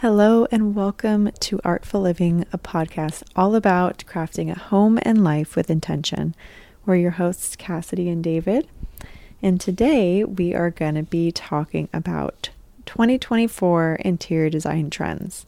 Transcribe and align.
Hello, 0.00 0.46
and 0.50 0.74
welcome 0.74 1.30
to 1.40 1.58
Artful 1.64 2.02
Living, 2.02 2.44
a 2.52 2.58
podcast 2.58 3.22
all 3.34 3.54
about 3.54 4.04
crafting 4.06 4.54
a 4.54 4.58
home 4.58 4.98
and 5.00 5.24
life 5.24 5.56
with 5.56 5.70
intention. 5.70 6.34
We're 6.84 6.96
your 6.96 7.12
hosts, 7.12 7.56
Cassidy 7.56 8.10
and 8.10 8.22
David. 8.22 8.68
And 9.40 9.58
today 9.58 10.22
we 10.22 10.54
are 10.54 10.68
going 10.68 10.96
to 10.96 11.02
be 11.02 11.32
talking 11.32 11.88
about 11.94 12.50
2024 12.84 13.94
interior 14.04 14.50
design 14.50 14.90
trends, 14.90 15.46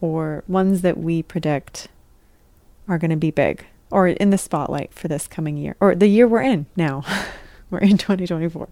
or 0.00 0.44
ones 0.48 0.80
that 0.80 0.96
we 0.96 1.22
predict 1.22 1.88
are 2.88 2.96
going 2.96 3.10
to 3.10 3.18
be 3.18 3.30
big 3.30 3.66
or 3.90 4.08
in 4.08 4.30
the 4.30 4.38
spotlight 4.38 4.94
for 4.94 5.08
this 5.08 5.26
coming 5.26 5.58
year, 5.58 5.76
or 5.78 5.94
the 5.94 6.08
year 6.08 6.26
we're 6.26 6.40
in 6.40 6.64
now. 6.74 7.04
we're 7.70 7.80
in 7.80 7.98
2024 7.98 8.66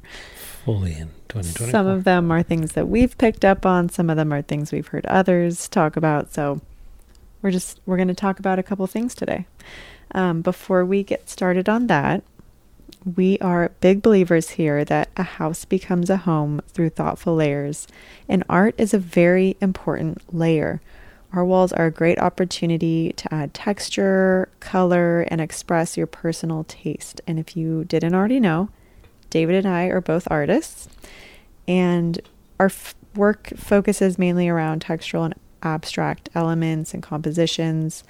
fully 0.65 0.93
in 0.93 1.09
2024. 1.29 1.71
some 1.71 1.87
of 1.87 2.05
them 2.05 2.31
are 2.31 2.43
things 2.43 2.73
that 2.73 2.89
we've 2.89 3.17
picked 3.19 3.45
up 3.45 3.67
on 3.67 3.89
some 3.89 4.09
of 4.09 4.17
them 4.17 4.33
are 4.33 4.43
things 4.43 4.71
we've 4.73 4.89
heard 4.89 5.05
others 5.07 5.69
talk 5.69 5.97
about 5.97 6.33
so 6.33 6.61
we're 7.41 7.51
just 7.51 7.81
we're 7.87 7.97
going 7.97 8.09
to 8.09 8.15
talk 8.15 8.39
about 8.39 8.59
a 8.59 8.63
couple 8.63 8.87
things 8.87 9.15
today 9.15 9.47
um, 10.15 10.43
before 10.43 10.85
we 10.85 11.03
get 11.03 11.29
started 11.29 11.69
on 11.69 11.87
that 11.89 12.23
we 13.17 13.39
are 13.41 13.73
big 13.81 14.01
believers 14.03 14.51
here 14.51 14.85
that 14.85 15.09
a 15.17 15.23
house 15.25 15.65
becomes 15.65 16.09
a 16.09 16.19
home 16.19 16.61
through 16.69 16.89
thoughtful 16.91 17.35
layers 17.35 17.89
and 18.29 18.45
art 18.49 18.75
is 18.79 18.95
a 18.95 18.99
very 18.99 19.57
important 19.61 20.23
layer 20.33 20.81
our 21.33 21.45
walls 21.45 21.73
are 21.73 21.87
a 21.87 21.91
great 21.91 22.19
opportunity 22.21 23.13
to 23.15 23.33
add 23.35 23.53
texture 23.55 24.49
color 24.61 25.23
and 25.23 25.41
express 25.41 25.97
your 25.97 26.07
personal 26.07 26.63
taste 26.65 27.21
and 27.27 27.41
if 27.41 27.57
you 27.57 27.85
didn't 27.85 28.15
already 28.15 28.39
know 28.39 28.69
David 29.33 29.65
and 29.65 29.67
I 29.67 29.85
are 29.87 30.03
both 30.03 30.29
artists, 30.31 30.91
and 31.67 32.21
our 32.61 32.67
f- 32.67 32.95
work 33.15 33.51
focuses 33.57 34.19
mainly 34.19 34.47
around 34.47 34.85
textural 34.85 35.25
and 35.25 35.35
abstract 35.63 36.29
elements 36.35 36.93
and 36.93 37.03
compositions. 37.03 38.05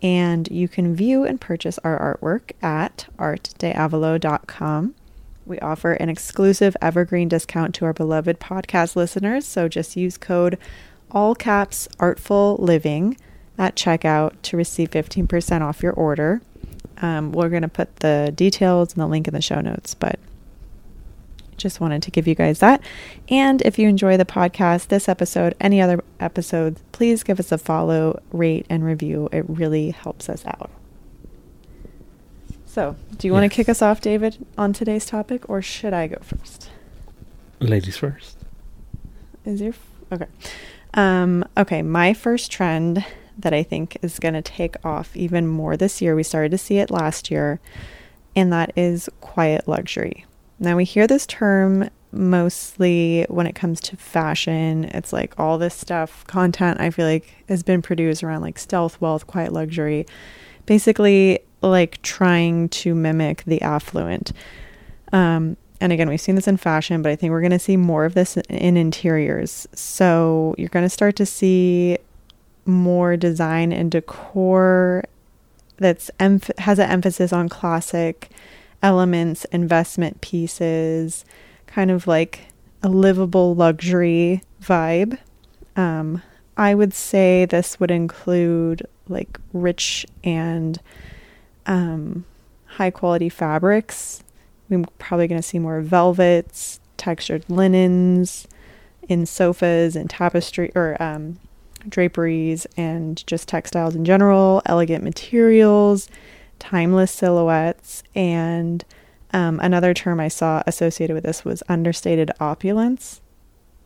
And 0.00 0.50
you 0.50 0.68
can 0.68 0.96
view 0.96 1.24
and 1.24 1.38
purchase 1.38 1.78
our 1.84 2.18
artwork 2.18 2.52
at 2.62 3.06
artdeavalo.com. 3.18 4.94
We 5.44 5.58
offer 5.60 5.92
an 5.92 6.08
exclusive 6.08 6.74
evergreen 6.80 7.28
discount 7.28 7.74
to 7.74 7.84
our 7.84 7.92
beloved 7.92 8.40
podcast 8.40 8.96
listeners. 8.96 9.46
So 9.46 9.68
just 9.68 9.94
use 9.94 10.16
code 10.16 10.58
all 11.10 11.34
caps 11.34 11.86
artful 12.00 12.56
living 12.58 13.18
at 13.58 13.76
checkout 13.76 14.40
to 14.40 14.56
receive 14.56 14.90
15% 14.90 15.60
off 15.60 15.82
your 15.82 15.92
order. 15.92 16.40
Um, 17.02 17.30
we're 17.32 17.50
going 17.50 17.62
to 17.62 17.68
put 17.68 17.96
the 17.96 18.32
details 18.34 18.94
and 18.94 19.02
the 19.02 19.06
link 19.06 19.28
in 19.28 19.34
the 19.34 19.42
show 19.42 19.60
notes, 19.60 19.94
but 19.94 20.18
just 21.62 21.80
wanted 21.80 22.02
to 22.02 22.10
give 22.10 22.26
you 22.26 22.34
guys 22.34 22.58
that. 22.58 22.82
And 23.28 23.62
if 23.62 23.78
you 23.78 23.88
enjoy 23.88 24.16
the 24.16 24.24
podcast, 24.24 24.88
this 24.88 25.08
episode, 25.08 25.54
any 25.60 25.80
other 25.80 26.02
episodes, 26.20 26.82
please 26.92 27.22
give 27.22 27.40
us 27.40 27.52
a 27.52 27.58
follow, 27.58 28.20
rate, 28.32 28.66
and 28.68 28.84
review. 28.84 29.28
It 29.32 29.44
really 29.48 29.90
helps 29.90 30.28
us 30.28 30.44
out. 30.46 30.70
So, 32.66 32.96
do 33.16 33.26
you 33.26 33.32
yes. 33.32 33.40
want 33.40 33.52
to 33.52 33.54
kick 33.54 33.68
us 33.68 33.82
off, 33.82 34.00
David, 34.00 34.46
on 34.56 34.72
today's 34.72 35.04
topic, 35.04 35.48
or 35.48 35.60
should 35.60 35.92
I 35.92 36.06
go 36.06 36.16
first? 36.22 36.70
Ladies 37.60 37.98
first. 37.98 38.38
Is 39.44 39.60
your 39.60 39.74
f- 39.74 39.86
okay? 40.12 40.26
Um, 40.94 41.44
okay, 41.56 41.82
my 41.82 42.14
first 42.14 42.50
trend 42.50 43.04
that 43.38 43.52
I 43.52 43.62
think 43.62 43.98
is 44.02 44.18
going 44.18 44.34
to 44.34 44.42
take 44.42 44.76
off 44.84 45.16
even 45.16 45.46
more 45.46 45.76
this 45.76 46.00
year. 46.00 46.14
We 46.14 46.22
started 46.22 46.50
to 46.52 46.58
see 46.58 46.78
it 46.78 46.90
last 46.90 47.30
year, 47.30 47.60
and 48.34 48.52
that 48.52 48.72
is 48.76 49.08
quiet 49.20 49.68
luxury. 49.68 50.24
Now, 50.62 50.76
we 50.76 50.84
hear 50.84 51.08
this 51.08 51.26
term 51.26 51.90
mostly 52.12 53.26
when 53.28 53.48
it 53.48 53.56
comes 53.56 53.80
to 53.80 53.96
fashion. 53.96 54.84
It's 54.84 55.12
like 55.12 55.34
all 55.36 55.58
this 55.58 55.74
stuff, 55.74 56.24
content, 56.28 56.80
I 56.80 56.90
feel 56.90 57.04
like 57.04 57.34
has 57.48 57.64
been 57.64 57.82
produced 57.82 58.22
around 58.22 58.42
like 58.42 58.60
stealth 58.60 59.00
wealth, 59.00 59.26
quiet 59.26 59.52
luxury, 59.52 60.06
basically 60.64 61.40
like 61.62 62.00
trying 62.02 62.68
to 62.68 62.94
mimic 62.94 63.42
the 63.44 63.60
affluent. 63.60 64.32
Um, 65.12 65.56
and 65.80 65.92
again, 65.92 66.08
we've 66.08 66.20
seen 66.20 66.36
this 66.36 66.46
in 66.46 66.58
fashion, 66.58 67.02
but 67.02 67.10
I 67.10 67.16
think 67.16 67.32
we're 67.32 67.40
going 67.40 67.50
to 67.50 67.58
see 67.58 67.76
more 67.76 68.04
of 68.04 68.14
this 68.14 68.36
in 68.36 68.76
interiors. 68.76 69.66
So 69.74 70.54
you're 70.58 70.68
going 70.68 70.84
to 70.86 70.90
start 70.90 71.16
to 71.16 71.26
see 71.26 71.98
more 72.66 73.16
design 73.16 73.72
and 73.72 73.90
decor 73.90 75.02
that's 75.78 76.08
emph- 76.20 76.56
has 76.60 76.78
an 76.78 76.88
emphasis 76.88 77.32
on 77.32 77.48
classic 77.48 78.30
elements, 78.82 79.44
investment 79.46 80.20
pieces, 80.20 81.24
kind 81.66 81.90
of 81.90 82.06
like 82.06 82.46
a 82.82 82.88
livable 82.88 83.54
luxury 83.54 84.42
vibe. 84.62 85.18
Um, 85.76 86.22
I 86.56 86.74
would 86.74 86.92
say 86.92 87.46
this 87.46 87.80
would 87.80 87.90
include 87.90 88.86
like 89.08 89.38
rich 89.52 90.04
and 90.22 90.78
um, 91.66 92.24
high 92.66 92.90
quality 92.90 93.28
fabrics. 93.28 94.22
We're 94.68 94.84
probably 94.98 95.28
going 95.28 95.40
to 95.40 95.46
see 95.46 95.58
more 95.58 95.80
velvets, 95.80 96.80
textured 96.96 97.44
linens 97.48 98.46
in 99.08 99.26
sofas 99.26 99.96
and 99.96 100.08
tapestry 100.08 100.70
or 100.74 101.00
um, 101.02 101.38
draperies 101.88 102.66
and 102.76 103.24
just 103.26 103.48
textiles 103.48 103.94
in 103.94 104.04
general, 104.04 104.62
elegant 104.66 105.02
materials, 105.02 106.08
timeless 106.62 107.10
silhouettes. 107.10 108.04
And 108.14 108.84
um, 109.32 109.58
another 109.60 109.92
term 109.92 110.20
I 110.20 110.28
saw 110.28 110.62
associated 110.66 111.12
with 111.14 111.24
this 111.24 111.44
was 111.44 111.62
understated 111.68 112.30
opulence. 112.38 113.20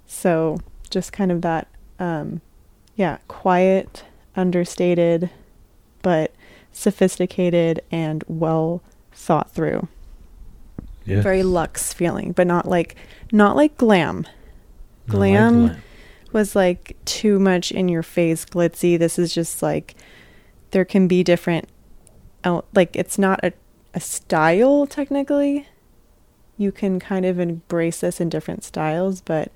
So 0.06 0.58
just 0.90 1.10
kind 1.10 1.32
of 1.32 1.40
that, 1.40 1.68
um, 1.98 2.42
yeah, 2.94 3.18
quiet, 3.28 4.04
understated, 4.36 5.30
but 6.02 6.34
sophisticated 6.70 7.80
and 7.90 8.22
well 8.28 8.82
thought 9.10 9.50
through. 9.50 9.88
Yeah. 11.06 11.22
Very 11.22 11.42
luxe 11.42 11.94
feeling, 11.94 12.32
but 12.32 12.46
not 12.46 12.68
like 12.68 12.94
not 13.32 13.56
like 13.56 13.76
glam. 13.78 14.26
Glam, 15.08 15.62
like 15.62 15.72
glam 15.72 15.82
was 16.32 16.56
like 16.56 16.96
too 17.04 17.38
much 17.38 17.72
in 17.72 17.88
your 17.88 18.02
face, 18.02 18.44
glitzy. 18.44 18.98
This 18.98 19.18
is 19.18 19.32
just 19.32 19.62
like 19.62 19.94
there 20.72 20.84
can 20.84 21.06
be 21.08 21.22
different 21.22 21.68
Oh, 22.46 22.62
like 22.74 22.94
it's 22.94 23.18
not 23.18 23.40
a, 23.42 23.52
a 23.92 23.98
style 23.98 24.86
technically. 24.86 25.66
You 26.56 26.70
can 26.70 27.00
kind 27.00 27.26
of 27.26 27.40
embrace 27.40 28.00
this 28.00 28.20
in 28.20 28.28
different 28.28 28.62
styles, 28.62 29.20
but 29.20 29.50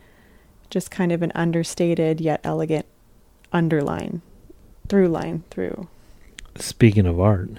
just 0.70 0.90
kind 0.90 1.12
of 1.12 1.22
an 1.22 1.30
understated 1.36 2.20
yet 2.20 2.40
elegant 2.42 2.86
underline, 3.52 4.22
through 4.88 5.08
line 5.08 5.44
through. 5.50 5.88
Speaking 6.56 7.06
of 7.06 7.20
art, 7.20 7.50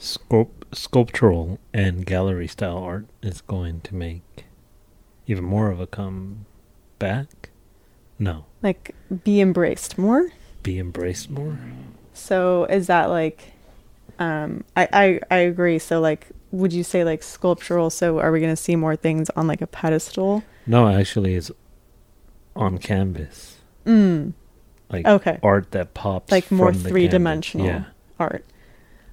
sculpt, 0.00 0.74
sculptural 0.74 1.58
and 1.74 2.06
gallery 2.06 2.48
style 2.48 2.78
art 2.78 3.06
is 3.22 3.42
going 3.42 3.82
to 3.82 3.94
make 3.94 4.46
even 5.26 5.44
more 5.44 5.70
of 5.70 5.80
a 5.80 5.86
comeback. 5.86 7.50
No. 8.18 8.46
Like 8.62 8.94
be 9.22 9.42
embraced 9.42 9.98
more? 9.98 10.30
Be 10.62 10.78
embraced 10.78 11.28
more? 11.28 11.58
So 12.14 12.64
is 12.64 12.86
that 12.86 13.10
like 13.10 13.52
um, 14.18 14.64
I, 14.76 14.88
I 14.92 15.20
I 15.30 15.38
agree. 15.38 15.78
So 15.78 16.00
like, 16.00 16.28
would 16.50 16.72
you 16.72 16.82
say 16.82 17.04
like 17.04 17.22
sculptural? 17.22 17.90
So 17.90 18.18
are 18.18 18.32
we 18.32 18.40
going 18.40 18.52
to 18.52 18.60
see 18.60 18.76
more 18.76 18.96
things 18.96 19.30
on 19.30 19.46
like 19.46 19.60
a 19.60 19.66
pedestal? 19.66 20.42
No, 20.66 20.88
actually, 20.88 21.34
it's 21.34 21.50
on 22.56 22.78
canvas. 22.78 23.56
Mm. 23.86 24.34
Like 24.90 25.06
okay. 25.06 25.38
art 25.42 25.70
that 25.72 25.94
pops 25.94 26.32
like 26.32 26.50
more 26.50 26.72
three 26.72 27.08
dimensional 27.08 27.66
yeah. 27.66 27.84
art. 28.18 28.44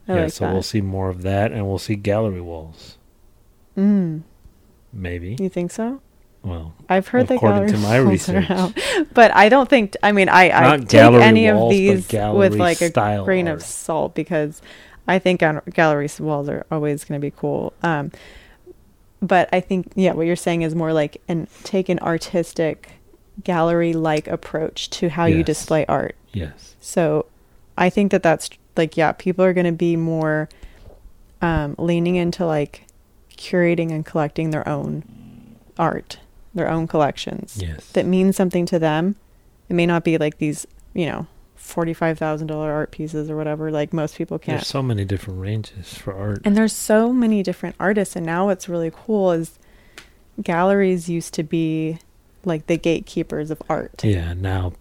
I 0.07 0.15
yeah, 0.15 0.23
like 0.23 0.33
so 0.33 0.45
that. 0.45 0.53
we'll 0.53 0.63
see 0.63 0.81
more 0.81 1.09
of 1.09 1.23
that, 1.23 1.51
and 1.51 1.67
we'll 1.67 1.79
see 1.79 1.95
gallery 1.95 2.41
walls. 2.41 2.97
Mm. 3.77 4.23
Maybe. 4.93 5.35
You 5.39 5.49
think 5.49 5.71
so? 5.71 6.01
Well, 6.43 6.75
I've 6.87 7.07
heard 7.07 7.27
that 7.27 7.35
according 7.35 7.73
to 7.73 7.79
my 7.79 7.97
research, 7.97 8.47
but 9.13 9.35
I 9.35 9.49
don't 9.49 9.67
think. 9.67 9.95
I 10.03 10.11
mean, 10.11 10.29
I 10.29 10.73
I 10.73 10.77
take 10.77 11.01
any 11.01 11.51
walls, 11.51 11.73
of 11.73 11.77
these 11.77 12.11
with 12.11 12.55
like 12.55 12.81
a 12.81 12.91
grain 13.23 13.47
art. 13.47 13.57
of 13.57 13.63
salt 13.63 14.13
because 14.13 14.61
I 15.07 15.19
think 15.19 15.41
gallery 15.73 16.09
walls 16.19 16.49
are 16.49 16.65
always 16.71 17.03
going 17.03 17.19
to 17.19 17.25
be 17.25 17.31
cool. 17.35 17.73
Um, 17.83 18.11
but 19.21 19.49
I 19.51 19.59
think 19.59 19.91
yeah, 19.95 20.13
what 20.13 20.25
you're 20.25 20.35
saying 20.35 20.63
is 20.63 20.75
more 20.75 20.93
like 20.93 21.21
and 21.27 21.47
take 21.63 21.89
an 21.89 21.99
artistic 21.99 22.91
gallery 23.43 23.93
like 23.93 24.27
approach 24.27 24.89
to 24.91 25.09
how 25.09 25.25
yes. 25.25 25.37
you 25.37 25.43
display 25.43 25.85
art. 25.87 26.15
Yes. 26.33 26.75
So 26.81 27.25
I 27.77 27.89
think 27.89 28.11
that 28.11 28.23
that's 28.23 28.49
like 28.75 28.97
yeah, 28.97 29.11
people 29.11 29.43
are 29.45 29.53
going 29.53 29.65
to 29.65 29.71
be 29.71 29.95
more 29.95 30.49
um, 31.41 31.75
leaning 31.77 32.15
into 32.15 32.45
like 32.45 32.85
curating 33.37 33.91
and 33.91 34.05
collecting 34.05 34.49
their 34.51 34.67
own 34.67 35.03
art, 35.77 36.19
their 36.53 36.69
own 36.69 36.87
collections. 36.87 37.57
Yes. 37.61 37.91
That 37.91 38.05
means 38.05 38.35
something 38.35 38.65
to 38.67 38.79
them. 38.79 39.15
It 39.69 39.73
may 39.73 39.85
not 39.85 40.03
be 40.03 40.17
like 40.17 40.37
these, 40.37 40.67
you 40.93 41.05
know, 41.07 41.27
forty-five 41.65 42.17
thousand 42.17 42.47
dollar 42.47 42.71
art 42.71 42.91
pieces 42.91 43.29
or 43.29 43.35
whatever. 43.35 43.71
Like 43.71 43.91
most 43.93 44.15
people 44.17 44.39
can't. 44.39 44.59
There's 44.59 44.67
so 44.67 44.81
many 44.81 45.03
different 45.05 45.39
ranges 45.39 45.93
for 45.97 46.13
art, 46.13 46.41
and 46.45 46.55
there's 46.55 46.73
so 46.73 47.11
many 47.11 47.43
different 47.43 47.75
artists. 47.79 48.15
And 48.15 48.25
now 48.25 48.45
what's 48.45 48.69
really 48.69 48.91
cool 48.93 49.31
is 49.31 49.57
galleries 50.41 51.09
used 51.09 51.33
to 51.35 51.43
be 51.43 51.99
like 52.43 52.67
the 52.67 52.77
gatekeepers 52.77 53.51
of 53.51 53.61
art. 53.69 54.03
Yeah, 54.03 54.33
now 54.33 54.73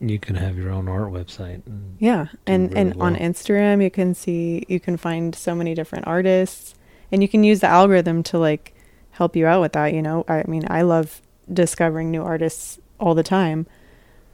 you 0.00 0.18
can 0.18 0.36
have 0.36 0.56
your 0.56 0.70
own 0.70 0.88
art 0.88 1.12
website. 1.12 1.66
And 1.66 1.96
Yeah, 1.98 2.26
and 2.46 2.70
really 2.70 2.80
and 2.80 3.02
on. 3.02 3.16
Instagram 3.16 3.82
you 3.82 3.90
can 3.90 4.14
see 4.14 4.64
you 4.68 4.80
can 4.80 4.96
find 4.96 5.34
so 5.34 5.54
many 5.54 5.74
different 5.74 6.06
artists, 6.06 6.74
and 7.12 7.22
you 7.22 7.28
can 7.28 7.44
use 7.44 7.60
the 7.60 7.68
algorithm 7.68 8.22
to 8.24 8.38
like 8.38 8.74
help 9.10 9.34
you 9.36 9.46
out 9.46 9.60
with 9.60 9.72
that. 9.72 9.92
You 9.92 10.02
know, 10.02 10.24
I 10.28 10.44
mean, 10.46 10.64
I 10.68 10.82
love 10.82 11.20
discovering 11.52 12.10
new 12.10 12.22
artists 12.22 12.78
all 13.00 13.14
the 13.14 13.22
time. 13.22 13.66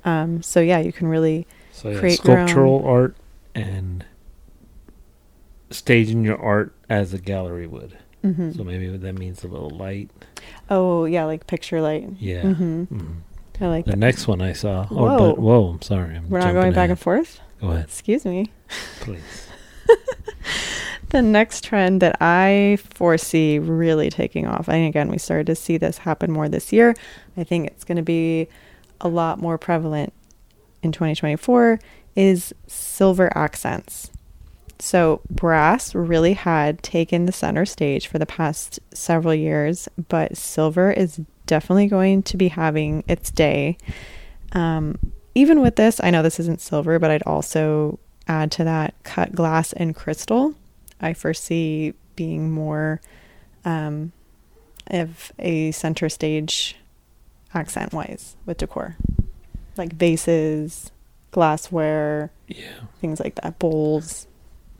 Um, 0.04 0.42
so 0.42 0.60
yeah, 0.60 0.78
you 0.80 0.92
can 0.92 1.06
really 1.08 1.46
so 1.72 1.88
yeah, 1.90 1.98
create 1.98 2.18
sculptural 2.18 2.84
art 2.86 3.16
and 3.54 4.04
staging 5.70 6.24
your 6.24 6.38
art 6.40 6.72
as 6.88 7.12
a 7.14 7.18
gallery 7.18 7.66
would. 7.66 7.96
mhm. 8.22 8.56
So 8.56 8.64
maybe 8.64 8.88
that 8.96 9.14
means 9.14 9.42
a 9.44 9.48
little 9.48 9.70
light. 9.70 10.10
oh 10.70 11.04
yeah, 11.04 11.24
like 11.24 11.46
picture 11.46 11.80
light. 11.80 12.08
Yeah. 12.18 12.42
hmm 12.42 12.84
Mhm. 12.84 13.16
I 13.60 13.66
like 13.68 13.84
The 13.84 13.92
that. 13.92 13.98
next 13.98 14.26
one 14.26 14.40
I 14.42 14.52
saw. 14.52 14.86
Oh, 14.90 14.94
Whoa. 14.96 15.18
but 15.34 15.38
whoa! 15.38 15.66
I'm 15.68 15.82
sorry. 15.82 16.16
I'm 16.16 16.28
We're 16.28 16.40
not 16.40 16.52
going 16.54 16.72
back 16.72 16.76
ahead. 16.78 16.90
and 16.90 16.98
forth. 16.98 17.40
Go 17.60 17.68
ahead, 17.70 17.84
Excuse 17.84 18.24
me. 18.24 18.50
please. 19.00 19.48
The 21.10 21.22
next 21.22 21.62
trend 21.62 22.02
that 22.02 22.16
I 22.20 22.78
foresee 22.90 23.60
really 23.60 24.10
taking 24.10 24.48
off, 24.48 24.68
and 24.68 24.84
again, 24.88 25.08
we 25.08 25.18
started 25.18 25.46
to 25.46 25.54
see 25.54 25.76
this 25.76 25.98
happen 25.98 26.32
more 26.32 26.48
this 26.48 26.72
year. 26.72 26.96
I 27.36 27.44
think 27.44 27.68
it's 27.68 27.84
going 27.84 27.98
to 27.98 28.02
be 28.02 28.48
a 29.04 29.08
lot 29.08 29.38
more 29.38 29.58
prevalent 29.58 30.12
in 30.82 30.90
2024 30.90 31.78
is 32.16 32.54
silver 32.66 33.30
accents. 33.36 34.10
So, 34.80 35.20
brass 35.30 35.94
really 35.94 36.32
had 36.32 36.82
taken 36.82 37.26
the 37.26 37.32
center 37.32 37.64
stage 37.64 38.08
for 38.08 38.18
the 38.18 38.26
past 38.26 38.80
several 38.92 39.34
years, 39.34 39.88
but 40.08 40.36
silver 40.36 40.90
is 40.90 41.20
definitely 41.46 41.86
going 41.86 42.22
to 42.24 42.36
be 42.36 42.48
having 42.48 43.04
its 43.06 43.30
day. 43.30 43.76
Um, 44.52 44.98
even 45.34 45.60
with 45.60 45.76
this, 45.76 46.00
I 46.02 46.10
know 46.10 46.22
this 46.22 46.40
isn't 46.40 46.60
silver, 46.60 46.98
but 46.98 47.10
I'd 47.10 47.22
also 47.22 47.98
add 48.26 48.50
to 48.52 48.64
that 48.64 48.94
cut 49.04 49.34
glass 49.34 49.72
and 49.72 49.94
crystal. 49.94 50.54
I 51.00 51.14
foresee 51.14 51.94
being 52.16 52.50
more 52.50 53.00
um, 53.64 54.12
of 54.88 55.32
a 55.38 55.70
center 55.70 56.08
stage 56.08 56.76
accent 57.54 57.92
wise 57.92 58.36
with 58.46 58.58
decor, 58.58 58.96
like 59.76 59.92
vases, 59.94 60.90
glassware, 61.30 62.30
Yeah. 62.48 62.84
things 63.00 63.20
like 63.20 63.36
that, 63.36 63.58
bowls. 63.58 64.26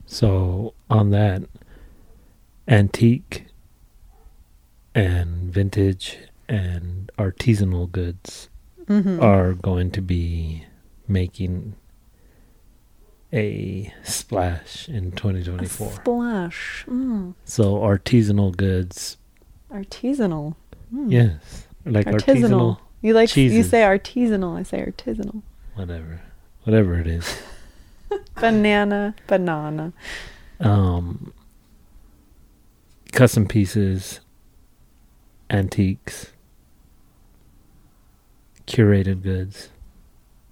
So 0.05 0.73
on 0.89 1.09
that, 1.11 1.43
antique 2.67 3.45
and 4.93 5.51
vintage 5.53 6.17
and 6.47 7.11
artisanal 7.17 7.91
goods 7.91 8.49
Mm-hmm. 8.87 9.19
are 9.19 9.53
going 9.53 9.89
to 9.91 10.01
be 10.01 10.65
making 11.07 11.73
a 13.33 13.91
splash 14.03 14.87
in 14.87 15.11
2024. 15.11 15.91
splash. 15.93 16.85
Mm. 16.87 17.33
So 17.45 17.77
artisanal 17.77 18.55
goods, 18.55 19.17
Artisanal. 19.71 20.55
Mm. 20.93 21.11
yes, 21.11 21.64
like 21.85 22.05
Artisanal. 22.07 22.17
artisanal, 22.49 22.77
You 23.01 23.13
like 23.13 23.35
you 23.37 23.63
say 23.63 23.81
artisanal. 23.81 24.57
I 24.57 24.63
say 24.63 24.79
artisanal. 24.85 25.41
whatever, 25.75 26.21
whatever 26.63 26.99
it 26.99 27.07
is. 27.07 27.37
Banana, 28.35 29.15
banana. 29.27 29.93
um, 30.59 31.33
custom 33.11 33.47
pieces, 33.47 34.19
antiques, 35.49 36.31
curated 38.67 39.21
goods. 39.23 39.69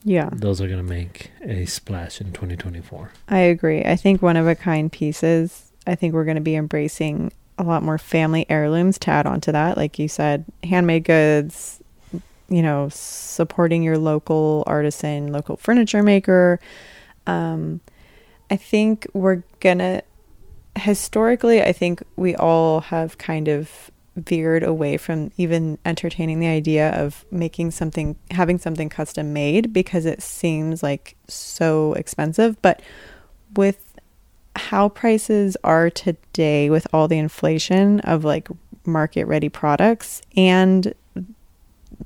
Yeah. 0.04 0.30
Those 0.34 0.60
are 0.62 0.68
going 0.68 0.80
to 0.86 0.90
make 0.90 1.32
a 1.44 1.66
splash 1.66 2.20
in 2.20 2.34
2024. 2.34 3.12
I 3.30 3.40
agree. 3.40 3.84
I 3.84 3.96
think 3.96 4.22
one 4.22 4.36
of 4.38 4.48
a 4.48 4.56
kind 4.56 4.92
pieces, 4.92 5.72
I 5.88 5.96
think 5.96 6.14
we're 6.14 6.26
going 6.26 6.36
to 6.36 6.42
be 6.42 6.56
embracing 6.56 7.32
a 7.58 7.64
lot 7.64 7.84
more 7.84 7.98
family 7.98 8.46
heirlooms 8.50 8.98
to 9.00 9.12
add 9.12 9.26
on 9.26 9.42
to 9.42 9.52
that. 9.52 9.78
Like 9.78 10.00
you 10.00 10.08
said, 10.08 10.46
handmade 10.64 11.04
goods, 11.04 11.82
you 12.50 12.62
know, 12.62 12.90
supporting 12.90 13.84
your 13.84 13.98
local 13.98 14.64
artisan, 14.68 15.32
local 15.32 15.58
furniture 15.58 16.04
maker. 16.04 16.60
Um, 17.28 17.82
I 18.50 18.56
think 18.56 19.08
we're 19.14 19.44
to, 19.62 20.04
historically, 20.78 21.62
I 21.62 21.72
think 21.72 22.04
we 22.16 22.36
all 22.36 22.82
have 22.82 23.18
kind 23.18 23.48
of 23.48 23.92
veered 24.16 24.64
away 24.64 24.98
from 24.98 25.32
even 25.38 25.80
entertaining 25.86 26.40
the 26.40 26.48
idea 26.48 26.92
of 26.92 27.26
making 27.32 27.72
something, 27.72 28.16
having 28.30 28.60
something 28.60 28.90
custom 28.90 29.34
made 29.34 29.74
because 29.74 30.06
it 30.06 30.22
seems 30.22 30.84
like 30.84 31.16
so 31.28 31.94
expensive. 31.94 32.62
But 32.62 32.82
with 33.56 33.93
how 34.56 34.90
prices 34.90 35.58
are 35.64 35.90
today, 35.90 36.70
with 36.70 36.88
all 36.94 37.08
the 37.08 37.18
inflation 37.18 38.00
of 38.02 38.24
like 38.24 38.48
market 38.86 39.26
ready 39.26 39.50
products 39.50 40.22
and 40.36 40.94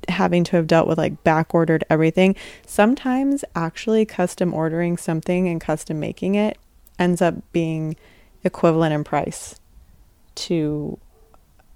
having 0.08 0.44
to 0.44 0.52
have 0.52 0.66
dealt 0.66 0.86
with 0.86 0.98
like 0.98 1.22
back 1.24 1.54
ordered 1.54 1.84
everything, 1.90 2.36
sometimes 2.66 3.44
actually 3.54 4.04
custom 4.04 4.54
ordering 4.54 4.96
something 4.96 5.48
and 5.48 5.60
custom 5.60 5.98
making 5.98 6.34
it 6.34 6.56
ends 6.98 7.22
up 7.22 7.34
being 7.52 7.96
equivalent 8.44 8.92
in 8.94 9.04
price 9.04 9.56
to 10.34 10.98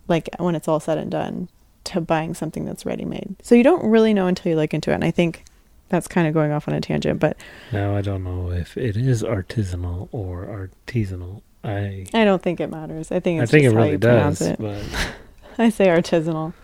like 0.08 0.28
when 0.38 0.54
it's 0.54 0.68
all 0.68 0.80
said 0.80 0.98
and 0.98 1.10
done 1.10 1.48
to 1.84 2.00
buying 2.00 2.34
something 2.34 2.64
that's 2.64 2.86
ready 2.86 3.04
made. 3.04 3.34
So 3.42 3.54
you 3.54 3.64
don't 3.64 3.84
really 3.84 4.14
know 4.14 4.26
until 4.26 4.50
you 4.50 4.56
look 4.56 4.72
into 4.72 4.90
it. 4.90 4.94
And 4.94 5.04
I 5.04 5.10
think 5.10 5.44
that's 5.92 6.08
kind 6.08 6.26
of 6.26 6.34
going 6.34 6.50
off 6.50 6.66
on 6.66 6.74
a 6.74 6.80
tangent, 6.80 7.20
but 7.20 7.36
Now, 7.72 7.94
I 7.94 8.00
don't 8.00 8.24
know 8.24 8.50
if 8.50 8.76
it 8.76 8.96
is 8.96 9.22
artisanal 9.22 10.08
or 10.10 10.46
artisanal. 10.46 11.42
I 11.62 12.06
I 12.12 12.24
don't 12.24 12.42
think 12.42 12.58
it 12.58 12.70
matters. 12.70 13.12
I 13.12 13.20
think 13.20 13.40
I 13.40 13.46
think 13.46 13.64
it 13.64 13.70
really 13.70 13.96
does, 13.98 14.40
it. 14.40 14.58
but 14.58 14.82
I 15.58 15.68
say 15.70 15.86
artisanal. 15.86 16.54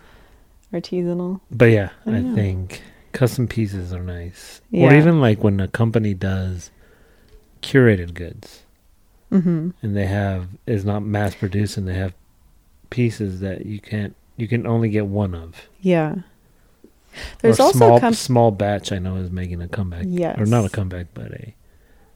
Artisanal. 0.73 1.39
but 1.49 1.65
yeah, 1.71 1.89
I 2.05 2.17
I, 2.17 2.21
think 2.35 2.81
custom 3.13 3.47
pieces 3.47 3.93
are 3.93 4.03
nice. 4.03 4.61
Yeah. 4.69 4.89
Or 4.91 4.95
even 4.95 5.21
like 5.21 5.43
when 5.43 5.59
a 5.59 5.67
company 5.67 6.13
does 6.13 6.69
curated 7.61 8.13
goods 8.13 8.63
Mm-hmm. 9.31 9.69
and 9.83 9.95
they 9.95 10.07
have 10.07 10.47
is 10.65 10.83
not 10.83 11.03
mass 11.03 11.35
produced 11.35 11.77
and 11.77 11.87
they 11.87 11.93
have 11.93 12.13
pieces 12.89 13.41
that 13.41 13.63
you 13.67 13.79
can't 13.79 14.15
you 14.37 14.47
can 14.47 14.65
only 14.65 14.89
get 14.89 15.05
one 15.05 15.35
of. 15.35 15.69
Yeah. 15.81 16.15
There's 17.39 17.59
or 17.59 17.63
also 17.63 17.77
small 17.77 17.99
com- 17.99 18.13
small 18.13 18.51
batch 18.51 18.91
I 18.91 18.99
know 18.99 19.15
is 19.17 19.31
making 19.31 19.61
a 19.61 19.67
comeback. 19.67 20.05
Yes. 20.07 20.39
Or 20.39 20.45
not 20.45 20.65
a 20.65 20.69
comeback, 20.69 21.07
but 21.13 21.31
a 21.31 21.55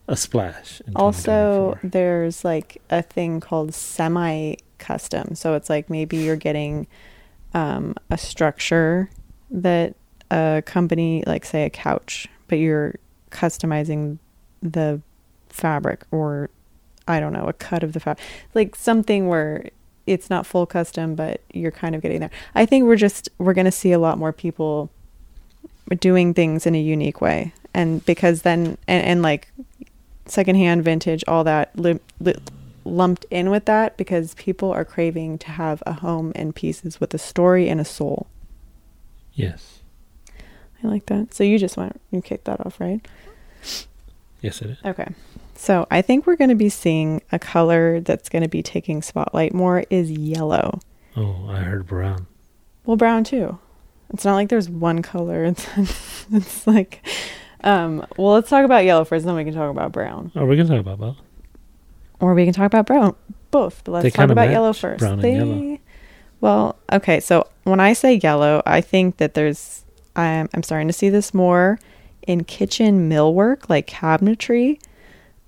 a 0.08 0.18
splash. 0.18 0.82
Also 0.96 1.77
there's 1.84 2.44
like 2.44 2.82
a 2.89 3.01
thing 3.01 3.39
called 3.39 3.74
semi 3.74 4.56
custom. 4.77 5.36
So 5.36 5.56
it's 5.56 5.70
like 5.70 5.89
maybe 5.89 6.18
you're 6.18 6.36
getting 6.36 6.88
um, 7.54 7.96
a 8.10 8.18
structure 8.18 9.10
that 9.50 9.96
a 10.32 10.63
company, 10.66 11.24
like 11.25 11.46
say 11.46 11.63
a 11.63 11.70
couch, 11.70 12.27
but 12.48 12.58
you're 12.58 12.96
customizing 13.32 14.18
the 14.62 15.01
fabric 15.50 16.06
or 16.12 16.50
I 17.08 17.20
don't 17.20 17.34
know, 17.34 17.46
a 17.46 17.54
cut 17.54 17.84
of 17.84 17.94
the 17.94 18.00
fabric, 18.00 18.25
like 18.54 18.75
something 18.75 19.27
where 19.27 19.70
it's 20.06 20.30
not 20.30 20.46
full 20.46 20.66
custom, 20.66 21.16
but 21.16 21.42
you're 21.54 21.72
kind 21.72 21.96
of 21.96 22.01
getting 22.01 22.20
there. 22.20 22.32
I 22.56 22.66
think 22.66 22.86
we're 22.86 22.96
just 22.96 23.30
we're 23.38 23.54
going 23.54 23.66
to 23.66 23.72
see 23.72 23.92
a 23.92 24.00
lot 24.00 24.18
more 24.18 24.34
people 24.34 24.89
doing 26.00 26.34
things 26.34 26.66
in 26.66 26.75
a 26.75 26.82
unique 26.82 27.22
way, 27.22 27.54
and 27.74 28.06
because 28.06 28.42
then 28.42 28.78
and, 28.88 29.06
and 29.06 29.22
like 29.22 29.52
secondhand, 30.25 30.84
vintage, 30.84 31.24
all 31.28 31.44
that 31.44 31.78
li- 31.78 32.00
li- 32.20 32.36
lumped 32.86 33.25
in 33.30 33.50
with 33.50 33.66
that 33.66 33.98
because 33.98 34.34
people 34.36 34.72
are 34.72 34.86
craving 34.86 35.38
to 35.40 35.52
have 35.52 35.82
a 35.86 35.94
home 35.94 36.32
and 36.36 36.56
pieces 36.56 37.00
with 37.00 37.13
a 37.13 37.18
story 37.18 37.70
and 37.70 37.80
a 37.80 37.86
soul. 37.86 38.28
Yes. 39.34 39.82
I 40.84 40.88
like 40.88 41.06
that. 41.08 41.34
So 41.34 41.44
you 41.44 41.58
just 41.58 41.78
went 41.78 42.00
you 42.12 42.22
kicked 42.22 42.46
that 42.46 42.66
off, 42.66 42.80
right? 42.80 43.06
Yes 44.42 44.62
it 44.62 44.72
is. 44.72 44.78
Okay. 44.86 45.08
So 45.56 45.88
I 45.90 46.02
think 46.02 46.25
we're 46.25 46.36
going 46.36 46.50
to 46.50 46.56
be 46.56 46.70
seeing 46.70 47.22
a 47.32 47.40
color 47.40 48.02
that's 48.02 48.28
going 48.28 48.42
to 48.42 48.50
be 48.50 48.62
taking 48.62 49.02
spotlight 49.02 49.54
more 49.54 49.86
is 49.90 50.12
yellow. 50.12 50.80
Oh, 51.16 51.48
I 51.48 51.60
heard 51.60 51.88
brown. 51.88 52.28
Well, 52.86 52.98
brown 52.98 53.24
too. 53.24 53.60
It's 54.13 54.24
not 54.25 54.36
like 54.36 54.50
there's 54.50 54.70
one 54.70 55.01
color. 55.01 55.43
It's, 55.46 55.67
it's 56.32 56.67
like, 56.67 57.05
um, 57.63 58.05
well, 58.17 58.34
let's 58.34 58.50
talk 58.50 58.63
about 58.65 58.86
yellow 58.86 59.03
first, 59.05 59.25
then 59.25 59.36
we 59.36 59.43
can 59.43 59.53
talk 59.53 59.72
about 59.72 59.91
brown, 59.91 60.32
Oh, 60.36 60.46
we 60.46 60.55
can 60.55 60.67
talk 60.67 60.79
about 60.79 61.00
both. 61.00 61.17
or 62.20 62.34
we 62.34 62.46
can 62.46 62.53
talk 62.53 62.67
about 62.67 62.86
brown, 62.86 63.15
both. 63.51 63.84
But 63.84 63.91
let's 63.93 64.03
They 64.03 64.10
talk 64.12 64.29
about 64.29 64.50
yellow 64.50 64.74
first. 64.74 65.00
brown 65.00 65.13
and 65.13 65.22
They- 65.22 65.36
yellow. 65.36 65.77
Well, 66.41 66.75
okay. 66.91 67.20
So 67.22 67.48
when 67.63 67.79
I 67.79 67.93
say 67.93 68.15
yellow, 68.15 68.62
I 68.65 68.82
think 68.82 69.17
that 69.17 69.34
there's, 69.34 69.86
I'm, 70.15 70.50
I'm 70.53 70.62
starting 70.62 70.88
to 70.89 70.93
see 70.93 71.10
this 71.10 71.34
more 71.34 71.79
in 72.27 72.43
kitchen 72.43 73.10
millwork, 73.10 73.70
like 73.70 73.88
cabinetry. 73.88 74.79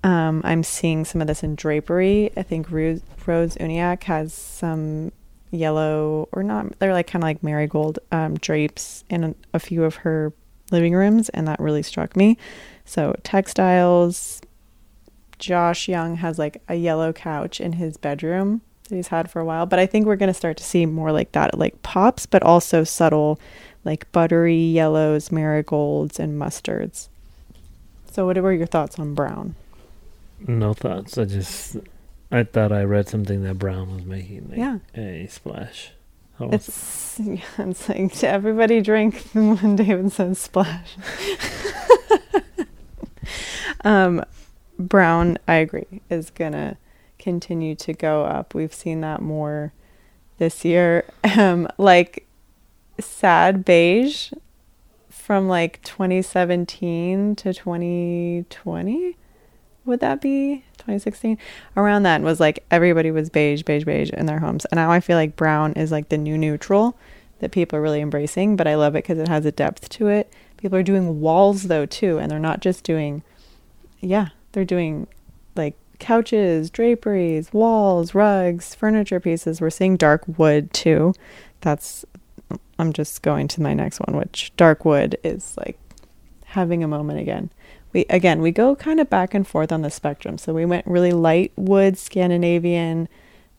Um, 0.02 0.40
I'm 0.44 0.62
seeing 0.62 1.04
some 1.04 1.20
of 1.20 1.26
this 1.26 1.42
in 1.42 1.54
drapery. 1.54 2.30
I 2.36 2.42
think 2.42 2.70
Rose, 2.70 3.02
Rose 3.26 3.56
Uniacke 3.56 4.04
has 4.04 4.32
some 4.32 5.12
yellow 5.50 6.28
or 6.32 6.42
not. 6.42 6.78
They're 6.78 6.92
like 6.92 7.06
kind 7.06 7.22
of 7.22 7.26
like 7.26 7.42
marigold 7.42 7.98
um, 8.12 8.34
drapes 8.36 9.04
in 9.08 9.24
a, 9.24 9.34
a 9.54 9.58
few 9.58 9.84
of 9.84 9.96
her 9.96 10.32
living 10.70 10.94
rooms, 10.94 11.28
and 11.30 11.46
that 11.48 11.60
really 11.60 11.82
struck 11.82 12.16
me. 12.16 12.36
So 12.84 13.14
textiles. 13.22 14.40
Josh 15.38 15.86
Young 15.86 16.16
has 16.16 16.38
like 16.38 16.62
a 16.66 16.76
yellow 16.76 17.12
couch 17.12 17.60
in 17.60 17.74
his 17.74 17.98
bedroom 17.98 18.62
that 18.88 18.96
he's 18.96 19.08
had 19.08 19.30
for 19.30 19.40
a 19.40 19.44
while, 19.44 19.66
but 19.66 19.78
I 19.78 19.84
think 19.84 20.06
we're 20.06 20.16
going 20.16 20.28
to 20.28 20.34
start 20.34 20.56
to 20.56 20.64
see 20.64 20.86
more 20.86 21.12
like 21.12 21.32
that, 21.32 21.58
like 21.58 21.82
pops, 21.82 22.24
but 22.24 22.42
also 22.42 22.84
subtle, 22.84 23.38
like 23.84 24.10
buttery 24.12 24.56
yellows, 24.56 25.30
marigolds, 25.30 26.18
and 26.18 26.40
mustards. 26.40 27.08
So, 28.10 28.24
what 28.24 28.38
were 28.38 28.52
your 28.52 28.66
thoughts 28.66 28.98
on 28.98 29.12
brown? 29.12 29.56
No 30.46 30.72
thoughts. 30.72 31.18
I 31.18 31.24
just 31.24 31.76
I 32.30 32.42
thought 32.44 32.72
I 32.72 32.82
read 32.82 33.08
something 33.08 33.42
that 33.44 33.58
Brown 33.58 33.94
was 33.94 34.04
making 34.04 34.48
like 34.50 34.58
Yeah. 34.58 34.78
a 34.96 35.26
splash. 35.28 35.92
How 36.38 36.46
was 36.46 36.54
it? 36.54 36.68
It's 36.68 37.20
yeah, 37.24 37.66
it's 37.68 37.88
like 37.88 38.12
to 38.14 38.28
everybody 38.28 38.80
drink 38.80 39.22
when 39.32 39.76
David 39.76 40.12
says 40.12 40.38
splash. 40.38 40.96
um, 43.84 44.24
brown, 44.78 45.38
I 45.46 45.54
agree, 45.54 46.00
is 46.10 46.30
gonna 46.30 46.76
continue 47.18 47.74
to 47.76 47.92
go 47.92 48.24
up. 48.24 48.54
We've 48.54 48.74
seen 48.74 49.00
that 49.02 49.22
more 49.22 49.72
this 50.38 50.64
year. 50.64 51.04
Um, 51.36 51.68
like 51.78 52.26
sad 53.00 53.64
beige 53.64 54.32
from 55.08 55.48
like 55.48 55.80
2017 55.84 57.36
to 57.36 57.54
2020. 57.54 59.16
Would 59.86 60.00
that 60.00 60.20
be 60.20 60.64
2016? 60.78 61.38
Around 61.76 62.02
that 62.02 62.20
was 62.22 62.40
like 62.40 62.64
everybody 62.70 63.10
was 63.10 63.30
beige, 63.30 63.62
beige, 63.62 63.84
beige 63.84 64.10
in 64.10 64.26
their 64.26 64.40
homes. 64.40 64.64
And 64.66 64.76
now 64.76 64.90
I 64.90 65.00
feel 65.00 65.16
like 65.16 65.36
brown 65.36 65.72
is 65.74 65.90
like 65.90 66.08
the 66.08 66.18
new 66.18 66.36
neutral 66.36 66.98
that 67.38 67.52
people 67.52 67.78
are 67.78 67.82
really 67.82 68.00
embracing. 68.00 68.56
But 68.56 68.66
I 68.66 68.74
love 68.74 68.94
it 68.94 69.04
because 69.04 69.18
it 69.18 69.28
has 69.28 69.46
a 69.46 69.52
depth 69.52 69.88
to 69.90 70.08
it. 70.08 70.32
People 70.56 70.78
are 70.78 70.82
doing 70.82 71.20
walls 71.20 71.64
though 71.64 71.86
too, 71.86 72.18
and 72.18 72.30
they're 72.30 72.38
not 72.38 72.60
just 72.60 72.84
doing, 72.84 73.22
yeah, 74.00 74.28
they're 74.52 74.64
doing 74.64 75.06
like 75.54 75.76
couches, 75.98 76.70
draperies, 76.70 77.52
walls, 77.52 78.14
rugs, 78.14 78.74
furniture 78.74 79.20
pieces. 79.20 79.60
We're 79.60 79.70
seeing 79.70 79.96
dark 79.96 80.24
wood 80.38 80.72
too. 80.72 81.14
That's 81.60 82.04
I'm 82.78 82.92
just 82.92 83.22
going 83.22 83.48
to 83.48 83.62
my 83.62 83.74
next 83.74 84.00
one, 84.00 84.16
which 84.16 84.52
dark 84.56 84.84
wood 84.84 85.16
is 85.24 85.56
like 85.56 85.78
having 86.44 86.82
a 86.82 86.88
moment 86.88 87.20
again. 87.20 87.50
We 87.96 88.04
again 88.10 88.42
we 88.42 88.50
go 88.50 88.76
kind 88.76 89.00
of 89.00 89.08
back 89.08 89.32
and 89.32 89.48
forth 89.48 89.72
on 89.72 89.80
the 89.80 89.90
spectrum. 89.90 90.36
So 90.36 90.52
we 90.52 90.66
went 90.66 90.86
really 90.86 91.12
light 91.12 91.50
wood, 91.56 91.96
Scandinavian, 91.96 93.08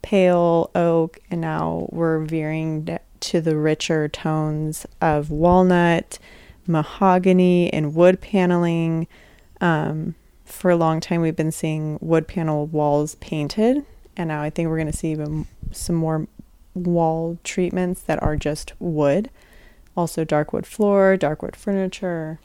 pale 0.03 0.69
oak, 0.75 1.17
and 1.31 1.41
now 1.41 1.89
we're 1.91 2.19
veering 2.19 2.99
to 3.19 3.41
the 3.41 3.57
richer 3.57 4.07
tones 4.07 4.85
of 5.01 5.31
walnut, 5.31 6.19
mahogany, 6.67 7.73
and 7.73 7.95
wood 7.95 8.21
paneling. 8.21 9.07
Um, 9.59 10.13
for 10.45 10.69
a 10.69 10.75
long 10.75 10.99
time, 10.99 11.21
we've 11.21 11.35
been 11.35 11.51
seeing 11.51 11.97
wood 11.99 12.27
panel 12.27 12.67
walls 12.67 13.15
painted, 13.15 13.83
and 14.15 14.27
now 14.27 14.43
I 14.43 14.51
think 14.51 14.69
we're 14.69 14.77
going 14.77 14.91
to 14.91 14.95
see 14.95 15.09
even 15.13 15.47
some 15.71 15.95
more 15.95 16.27
wall 16.75 17.39
treatments 17.43 18.01
that 18.01 18.21
are 18.21 18.35
just 18.35 18.73
wood. 18.77 19.31
Also, 19.95 20.23
dark 20.23 20.53
wood 20.53 20.67
floor, 20.67 21.17
dark 21.17 21.41
wood 21.41 21.55
furniture. 21.55 22.39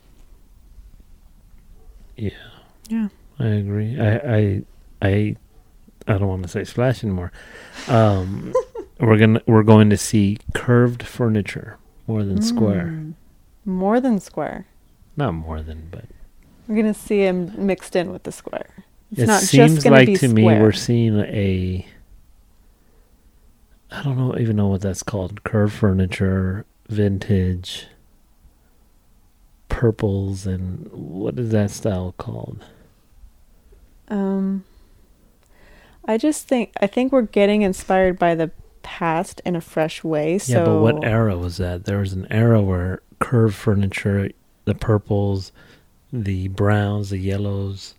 Yeah, 2.17 2.31
Yeah. 2.89 3.09
I 3.39 3.47
agree. 3.47 3.99
I 3.99 4.17
I 4.17 4.63
I 5.01 5.37
I 6.07 6.19
don't 6.19 6.29
want 6.29 6.43
to 6.43 6.49
say 6.49 6.65
splash 6.65 7.03
anymore. 7.03 7.33
Um, 7.89 8.53
we're 9.01 9.19
gonna 9.19 9.41
we're 9.47 9.63
going 9.63 9.91
to 9.91 9.97
see 9.97 10.39
curved 10.55 11.03
furniture 11.03 11.79
more 12.07 12.23
than 12.25 12.43
square. 12.43 12.87
Mm. 12.93 13.15
More 13.65 14.01
than 14.01 14.21
square. 14.21 14.67
Not 15.17 15.33
more 15.35 15.63
than, 15.63 15.89
but 15.91 16.05
We're 16.67 16.75
going 16.83 16.93
to 16.93 16.99
see 16.99 17.21
him 17.21 17.53
mixed 17.57 17.95
in 17.95 18.11
with 18.13 18.23
the 18.25 18.33
square. 18.33 18.71
It's 19.13 19.21
it 19.21 19.27
not 19.27 19.43
seems 19.43 19.75
just 19.75 19.87
like 19.87 20.09
to 20.09 20.17
square. 20.17 20.33
me 20.33 20.45
we're 20.45 20.73
seeing 20.73 21.19
a. 21.21 21.87
I 23.91 24.03
don't 24.03 24.17
know 24.17 24.37
even 24.39 24.57
know 24.57 24.69
what 24.69 24.81
that's 24.81 25.03
called. 25.03 25.45
Curved 25.45 25.75
furniture, 25.75 26.65
vintage, 26.89 27.87
purples, 29.83 30.47
and 30.47 30.89
what 30.93 31.37
is 31.41 31.51
that 31.51 31.69
style 31.69 32.15
called? 32.17 32.65
Um, 34.07 34.63
I 36.05 36.19
just 36.19 36.47
think 36.47 36.73
I 36.81 36.87
think 36.87 37.11
we're 37.11 37.23
getting 37.23 37.63
inspired 37.63 38.17
by 38.17 38.37
the 38.37 38.53
past 38.85 39.43
in 39.45 39.57
a 39.57 39.61
fresh 39.61 40.05
way. 40.05 40.39
So 40.39 40.53
yeah, 40.53 40.65
but 40.65 40.79
what 40.79 41.05
era 41.05 41.37
was 41.37 41.57
that? 41.57 41.85
There 41.85 41.99
was 41.99 42.13
an 42.13 42.29
era 42.31 42.63
where 42.63 43.03
curved 43.19 43.57
furniture, 43.57 44.31
the 44.67 44.77
purples, 44.77 45.51
the 46.13 46.47
browns, 46.47 47.11
the 47.11 47.19
yellows, 47.19 47.97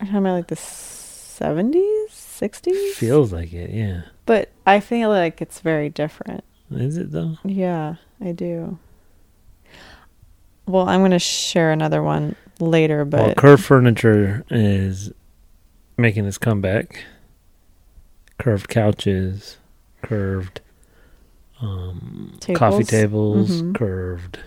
I'm 0.00 0.06
talking 0.06 0.20
about 0.20 0.36
like 0.36 0.46
the 0.46 0.56
seventies, 0.56 2.12
sixties. 2.12 2.96
feels 2.96 3.30
like 3.30 3.52
it. 3.52 3.72
Yeah, 3.74 4.04
but 4.24 4.48
I 4.64 4.80
feel 4.80 5.10
like 5.10 5.42
it's 5.42 5.60
very 5.60 5.90
different. 5.90 6.44
is 6.70 6.96
it 6.96 7.12
though? 7.12 7.36
Yeah, 7.44 7.96
I 8.22 8.32
do. 8.32 8.78
Well, 10.66 10.88
I'm 10.88 11.00
going 11.00 11.10
to 11.10 11.18
share 11.18 11.72
another 11.72 12.02
one 12.02 12.36
later, 12.60 13.04
but 13.04 13.20
well, 13.20 13.34
curved 13.34 13.64
furniture 13.64 14.44
is 14.50 15.12
making 15.96 16.24
its 16.26 16.38
comeback. 16.38 17.04
Curved 18.38 18.68
couches, 18.68 19.58
curved 20.02 20.60
um, 21.60 22.38
coffee 22.54 22.82
Tables. 22.84 22.88
tables, 22.88 23.62
Mhm. 23.62 23.74
curved 23.74 24.38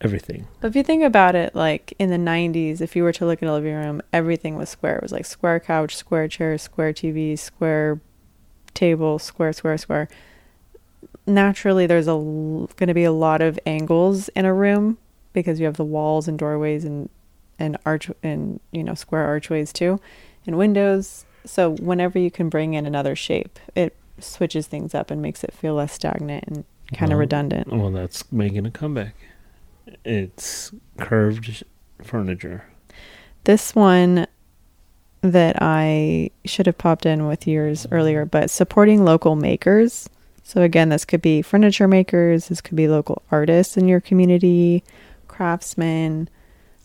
everything. 0.00 0.46
But 0.60 0.68
if 0.68 0.76
you 0.76 0.82
think 0.82 1.02
about 1.02 1.34
it, 1.34 1.54
like 1.54 1.94
in 1.98 2.10
the 2.10 2.18
90s, 2.18 2.80
if 2.80 2.94
you 2.94 3.02
were 3.04 3.12
to 3.12 3.24
look 3.24 3.42
at 3.42 3.48
a 3.48 3.52
living 3.52 3.74
room, 3.74 4.02
everything 4.12 4.56
was 4.56 4.68
square. 4.68 4.96
It 4.96 5.02
was 5.02 5.12
like 5.12 5.24
square 5.24 5.60
couch, 5.60 5.96
square 5.96 6.28
chair, 6.28 6.58
square 6.58 6.92
TV, 6.92 7.36
square 7.38 8.00
table, 8.74 9.18
square, 9.18 9.52
square, 9.52 9.78
square. 9.78 10.08
Naturally, 11.26 11.86
there's 11.86 12.08
a 12.08 12.12
going 12.14 12.88
to 12.88 12.94
be 12.94 13.04
a 13.04 13.12
lot 13.12 13.40
of 13.40 13.58
angles 13.66 14.28
in 14.30 14.44
a 14.44 14.52
room 14.54 14.98
because 15.32 15.60
you 15.60 15.66
have 15.66 15.76
the 15.76 15.84
walls 15.84 16.28
and 16.28 16.38
doorways 16.38 16.84
and 16.84 17.08
and 17.58 17.76
arch 17.86 18.10
and 18.22 18.60
you 18.72 18.82
know 18.82 18.94
square 18.94 19.24
archways 19.24 19.72
too, 19.72 20.00
and 20.46 20.58
windows. 20.58 21.24
So 21.44 21.74
whenever 21.76 22.18
you 22.18 22.30
can 22.30 22.48
bring 22.48 22.74
in 22.74 22.86
another 22.86 23.16
shape, 23.16 23.58
it 23.74 23.96
switches 24.18 24.66
things 24.66 24.94
up 24.94 25.10
and 25.10 25.20
makes 25.20 25.42
it 25.42 25.52
feel 25.52 25.74
less 25.74 25.92
stagnant 25.92 26.44
and 26.46 26.64
kind 26.94 27.12
of 27.12 27.18
redundant. 27.18 27.68
Well, 27.68 27.90
that's 27.90 28.30
making 28.32 28.66
a 28.66 28.70
comeback. 28.70 29.14
It's 30.04 30.72
curved 30.98 31.64
furniture. 32.02 32.64
this 33.44 33.74
one 33.74 34.26
that 35.22 35.56
I 35.60 36.30
should 36.44 36.66
have 36.66 36.78
popped 36.78 37.06
in 37.06 37.26
with 37.26 37.46
yours 37.46 37.86
earlier, 37.92 38.24
but 38.24 38.50
supporting 38.50 39.04
local 39.04 39.36
makers. 39.36 40.08
So 40.42 40.62
again, 40.62 40.88
this 40.88 41.04
could 41.04 41.22
be 41.22 41.42
furniture 41.42 41.88
makers, 41.88 42.48
this 42.48 42.60
could 42.60 42.76
be 42.76 42.88
local 42.88 43.22
artists 43.30 43.76
in 43.76 43.88
your 43.88 44.00
community, 44.00 44.82
craftsmen. 45.28 46.28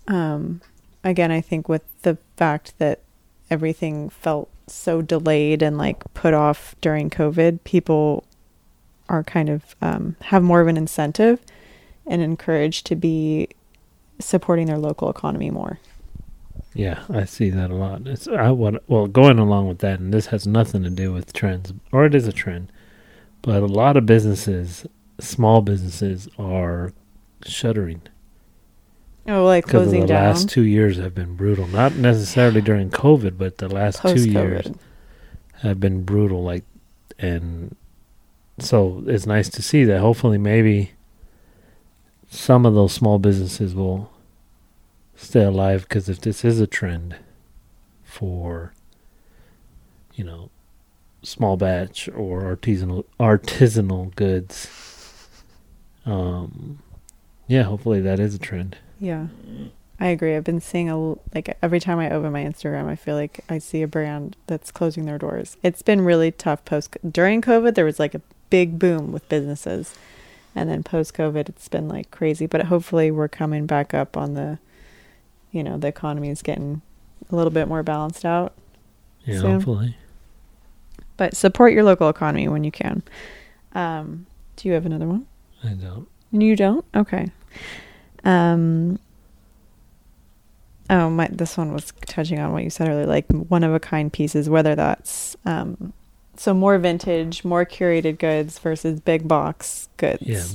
Um, 0.08 0.62
again, 1.04 1.32
I 1.32 1.42
think 1.42 1.68
with 1.68 1.84
the 2.04 2.18
fact 2.36 2.78
that 2.78 3.02
everything 3.50 4.10
felt 4.10 4.50
so 4.68 5.02
delayed 5.02 5.62
and 5.62 5.78
like 5.78 6.04
put 6.14 6.34
off 6.34 6.76
during 6.82 7.10
COVID, 7.10 7.64
people 7.64 8.26
are 9.10 9.24
kind 9.24 9.50
of 9.50 9.76
um, 9.82 10.16
have 10.22 10.44
more 10.44 10.62
of 10.62 10.68
an 10.68 10.78
incentive 10.78 11.40
and 12.06 12.22
encouraged 12.22 12.86
to 12.88 12.96
be 12.96 13.50
supporting 14.20 14.68
their 14.68 14.78
local 14.78 15.10
economy 15.10 15.50
more. 15.50 15.80
Yeah, 16.74 17.04
I 17.10 17.26
see 17.26 17.50
that 17.50 17.72
a 17.72 17.76
lot. 17.76 18.06
It's 18.06 18.28
I 18.28 18.52
what 18.52 18.84
well 18.88 19.08
going 19.08 19.40
along 19.40 19.68
with 19.68 19.80
that, 19.80 20.00
and 20.00 20.14
this 20.14 20.28
has 20.28 20.46
nothing 20.46 20.84
to 20.84 20.90
do 20.90 21.12
with 21.12 21.34
trends, 21.34 21.74
or 21.92 22.06
it 22.06 22.14
is 22.14 22.28
a 22.28 22.34
trend, 22.34 22.72
but 23.42 23.64
a 23.64 23.68
lot 23.68 23.98
of 23.98 24.06
businesses, 24.06 24.86
small 25.20 25.62
businesses, 25.62 26.28
are 26.38 26.94
shuttering 27.46 28.02
Oh, 29.30 29.44
like 29.44 29.66
closing 29.66 30.02
the 30.02 30.08
down 30.08 30.24
last 30.24 30.50
two 30.50 30.62
years 30.62 30.98
have 30.98 31.14
been 31.14 31.36
brutal. 31.36 31.68
Not 31.68 31.96
necessarily 31.96 32.62
during 32.62 32.90
COVID, 32.90 33.38
but 33.38 33.58
the 33.58 33.68
last 33.68 34.02
two 34.02 34.30
years 34.30 34.72
have 35.62 35.82
been 35.82 36.04
brutal. 36.04 36.44
Like, 36.44 36.64
and 37.20 37.76
so 38.58 39.04
it's 39.06 39.26
nice 39.26 39.50
to 39.50 39.62
see 39.62 39.84
that. 39.84 40.00
Hopefully, 40.00 40.38
maybe 40.38 40.92
some 42.30 42.66
of 42.66 42.74
those 42.74 42.94
small 42.94 43.20
businesses 43.20 43.76
will 43.76 44.10
stay 45.18 45.44
alive. 45.44 45.82
Because 45.82 46.08
if 46.08 46.22
this 46.22 46.46
is 46.46 46.62
a 46.62 46.68
trend 46.68 47.18
for, 48.06 48.72
you 50.16 50.24
know, 50.24 50.52
small 51.24 51.58
batch 51.58 52.08
or 52.10 52.42
artisanal 52.56 53.04
artisanal 53.20 54.14
goods, 54.16 54.68
um, 56.06 56.80
yeah, 57.48 57.64
hopefully 57.64 58.02
that 58.02 58.20
is 58.20 58.36
a 58.36 58.40
trend. 58.40 58.78
Yeah, 59.00 59.28
I 60.00 60.08
agree. 60.08 60.36
I've 60.36 60.44
been 60.44 60.62
seeing 60.62 60.90
a 60.90 60.98
like 61.34 61.58
every 61.62 61.80
time 61.80 62.00
I 62.00 62.10
open 62.12 62.32
my 62.32 62.44
Instagram, 62.44 62.88
I 62.88 62.96
feel 62.96 63.16
like 63.16 63.44
I 63.50 63.58
see 63.58 63.82
a 63.82 63.88
brand 63.88 64.36
that's 64.48 64.72
closing 64.72 65.06
their 65.06 65.18
doors. 65.18 65.58
It's 65.64 65.82
been 65.82 66.02
really 66.02 66.32
tough 66.32 66.64
post 66.66 66.96
during 67.10 67.42
COVID. 67.42 67.76
There 67.76 67.86
was 67.86 68.00
like 68.00 68.16
a 68.16 68.22
big 68.50 68.80
boom 68.80 69.12
with 69.12 69.28
businesses, 69.30 69.94
And 70.56 70.70
then 70.70 70.82
post 70.82 71.14
COVID, 71.14 71.50
it's 71.50 71.68
been 71.68 71.88
like 71.88 72.10
crazy. 72.12 72.48
But 72.48 72.64
hopefully, 72.66 73.12
we're 73.12 73.28
coming 73.28 73.66
back 73.66 73.94
up 73.94 74.16
on 74.18 74.34
the, 74.34 74.58
you 75.52 75.64
know, 75.64 75.78
the 75.78 75.88
economy 75.88 76.30
is 76.30 76.42
getting 76.42 76.82
a 77.32 77.36
little 77.36 77.52
bit 77.52 77.68
more 77.68 77.84
balanced 77.84 78.26
out. 78.26 78.54
Yeah, 79.26 79.40
So- 79.42 79.52
hopefully. 79.52 79.98
But 81.18 81.36
support 81.36 81.74
your 81.74 81.84
local 81.84 82.10
economy 82.10 82.48
when 82.48 82.64
you 82.64 82.72
can. 82.72 83.04
Um, 83.74 84.26
do 84.56 84.68
you 84.68 84.74
have 84.76 84.86
another 84.86 85.08
one? 85.08 85.26
I 85.64 85.70
don't. 85.70 86.08
You 86.32 86.56
don't? 86.56 86.86
Okay. 86.96 87.32
Um 88.24 89.00
Oh, 90.90 91.10
my 91.10 91.28
this 91.30 91.58
one 91.58 91.74
was 91.74 91.92
touching 92.06 92.40
on 92.40 92.54
what 92.54 92.64
you 92.64 92.70
said 92.70 92.88
earlier, 92.88 93.06
like 93.06 93.30
one 93.32 93.64
of 93.64 93.74
a 93.74 93.80
kind 93.80 94.12
pieces, 94.12 94.50
whether 94.50 94.76
that's 94.76 95.36
um 95.46 95.94
so 96.36 96.54
more 96.54 96.78
vintage, 96.78 97.44
more 97.44 97.66
curated 97.66 98.20
goods 98.20 98.60
versus 98.60 99.00
big 99.00 99.28
box 99.28 99.90
goods. 99.98 100.22
Yeah. 100.22 100.46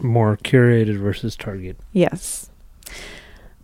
More 0.00 0.36
curated 0.38 0.98
versus 0.98 1.36
Target. 1.36 1.76
Yes. 1.92 2.50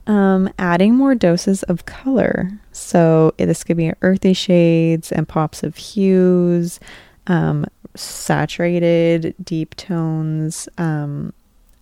Um, 0.07 0.49
adding 0.57 0.95
more 0.95 1.17
doses 1.17 1.65
of 1.65 1.85
color. 1.85 2.53
So 2.71 3.35
eh, 3.39 3.45
this 3.45 3.65
could 3.65 3.77
be 3.77 3.93
earthy 4.03 4.35
shades 4.35 5.11
and 5.11 5.27
pops 5.27 5.65
of 5.65 5.77
hues, 5.77 6.79
um, 7.27 7.67
saturated, 7.97 9.35
deep 9.43 9.75
tones, 9.75 10.69
um, 10.79 11.33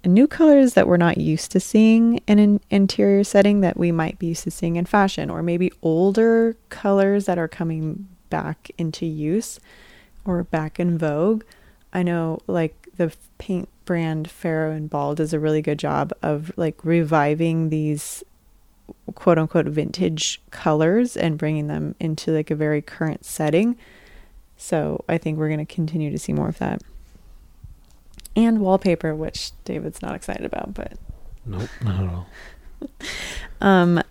new 0.07 0.27
colors 0.27 0.75
that 0.75 0.87
we're 0.87 0.97
not 0.97 1.19
used 1.19 1.51
to 1.53 1.61
seeing 1.61 2.19
in 2.27 2.39
an 2.39 2.61
interior 2.71 3.25
setting 3.25 3.61
that 3.61 3.77
we 3.77 3.93
might 3.93 4.19
be 4.19 4.29
used 4.29 4.45
to 4.45 4.51
seeing 4.51 4.77
in 4.77 4.85
fashion, 4.85 5.31
or 5.31 5.43
maybe 5.43 5.73
older 5.83 6.57
colors 6.69 7.27
that 7.27 7.39
are 7.39 7.49
coming 7.49 8.09
back 8.31 8.71
into 8.79 9.07
use 9.07 9.61
or 10.25 10.45
back 10.45 10.81
in 10.81 10.99
vogue. 10.99 11.45
I 11.93 12.03
know 12.03 12.41
like 12.47 12.89
the 12.97 13.13
paint 13.39 13.69
brand 13.85 14.31
Farrow 14.31 14.73
and 14.73 14.89
Ball 14.89 15.15
does 15.15 15.33
a 15.33 15.41
really 15.41 15.63
good 15.63 15.79
job 15.79 16.13
of 16.23 16.53
like 16.57 16.85
reviving 16.85 17.69
these 17.71 18.23
quote 19.15 19.39
unquote 19.39 19.67
vintage 19.67 20.41
colors 20.51 21.17
and 21.17 21.39
bringing 21.39 21.67
them 21.67 21.95
into 22.01 22.33
like 22.33 22.51
a 22.51 22.55
very 22.55 22.83
current 22.83 23.25
setting. 23.25 23.77
So 24.57 25.05
I 25.09 25.19
think 25.19 25.39
we're 25.39 25.49
going 25.49 25.65
to 25.65 25.75
continue 25.75 26.11
to 26.11 26.19
see 26.19 26.33
more 26.33 26.49
of 26.49 26.59
that. 26.59 26.83
And 28.37 28.61
wallpaper, 28.61 29.15
which 29.15 29.53
David's 29.65 30.03
not 30.03 30.15
excited 30.15 30.45
about, 30.45 30.75
but 30.75 30.95
Nope, 31.47 31.69
not 31.83 32.03
at 32.03 32.11
all. 32.11 32.27
um, 33.61 34.03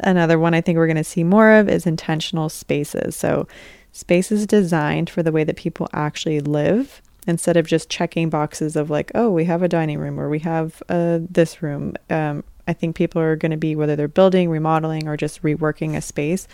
another 0.00 0.38
one 0.38 0.54
I 0.54 0.60
think 0.60 0.76
we're 0.76 0.86
going 0.86 0.96
to 0.96 1.04
see 1.04 1.24
more 1.24 1.52
of 1.52 1.68
is 1.68 1.86
intentional 1.86 2.48
spaces. 2.48 3.16
So, 3.16 3.46
spaces 3.92 4.46
designed 4.46 5.10
for 5.10 5.22
the 5.22 5.32
way 5.32 5.44
that 5.44 5.56
people 5.56 5.88
actually 5.92 6.40
live 6.40 7.02
instead 7.28 7.58
of 7.58 7.66
just 7.66 7.90
checking 7.90 8.30
boxes 8.30 8.74
of 8.74 8.88
like, 8.88 9.12
oh, 9.14 9.30
we 9.30 9.44
have 9.44 9.62
a 9.62 9.68
dining 9.68 9.98
room 9.98 10.18
or 10.18 10.30
we 10.30 10.38
have 10.38 10.82
uh, 10.88 11.18
this 11.20 11.62
room. 11.62 11.94
Um, 12.08 12.42
I 12.66 12.72
think 12.72 12.96
people 12.96 13.20
are 13.20 13.36
going 13.36 13.50
to 13.50 13.58
be, 13.58 13.76
whether 13.76 13.94
they're 13.94 14.08
building, 14.08 14.48
remodeling, 14.48 15.06
or 15.06 15.16
just 15.16 15.42
reworking 15.42 15.94
a 15.94 16.00
space 16.00 16.48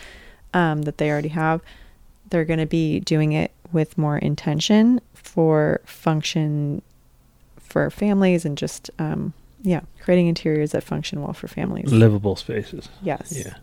um, 0.53 0.81
that 0.81 0.97
they 0.97 1.09
already 1.09 1.29
have, 1.29 1.61
they're 2.29 2.45
going 2.45 2.59
to 2.59 2.65
be 2.65 2.99
doing 2.99 3.31
it 3.31 3.51
with 3.71 3.97
more 3.97 4.17
intention 4.17 4.99
for 5.13 5.79
function 5.85 6.81
for 7.57 7.89
families 7.89 8.45
and 8.45 8.57
just 8.57 8.89
um, 8.99 9.33
yeah, 9.61 9.81
creating 10.01 10.27
interiors 10.27 10.71
that 10.71 10.83
function 10.83 11.21
well 11.21 11.33
for 11.33 11.47
families. 11.47 11.91
Livable 11.91 12.35
spaces. 12.35 12.89
yes. 13.01 13.33
Yeah. 13.35 13.55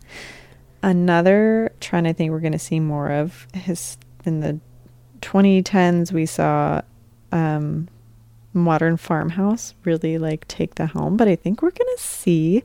Another 0.81 1.71
trend 1.79 2.07
I 2.07 2.13
think 2.13 2.31
we're 2.31 2.39
going 2.39 2.51
to 2.53 2.59
see 2.59 2.79
more 2.79 3.09
of 3.11 3.47
is 3.67 3.97
in 4.25 4.41
the 4.41 4.59
2010s 5.21 6.11
we 6.11 6.25
saw 6.25 6.81
um, 7.33 7.89
modern 8.53 8.95
farmhouse 8.95 9.73
really 9.83 10.17
like 10.17 10.47
take 10.47 10.75
the 10.75 10.85
helm, 10.85 11.17
but 11.17 11.27
I 11.27 11.35
think 11.35 11.61
we're 11.61 11.71
going 11.71 11.95
to 11.97 12.03
see 12.03 12.63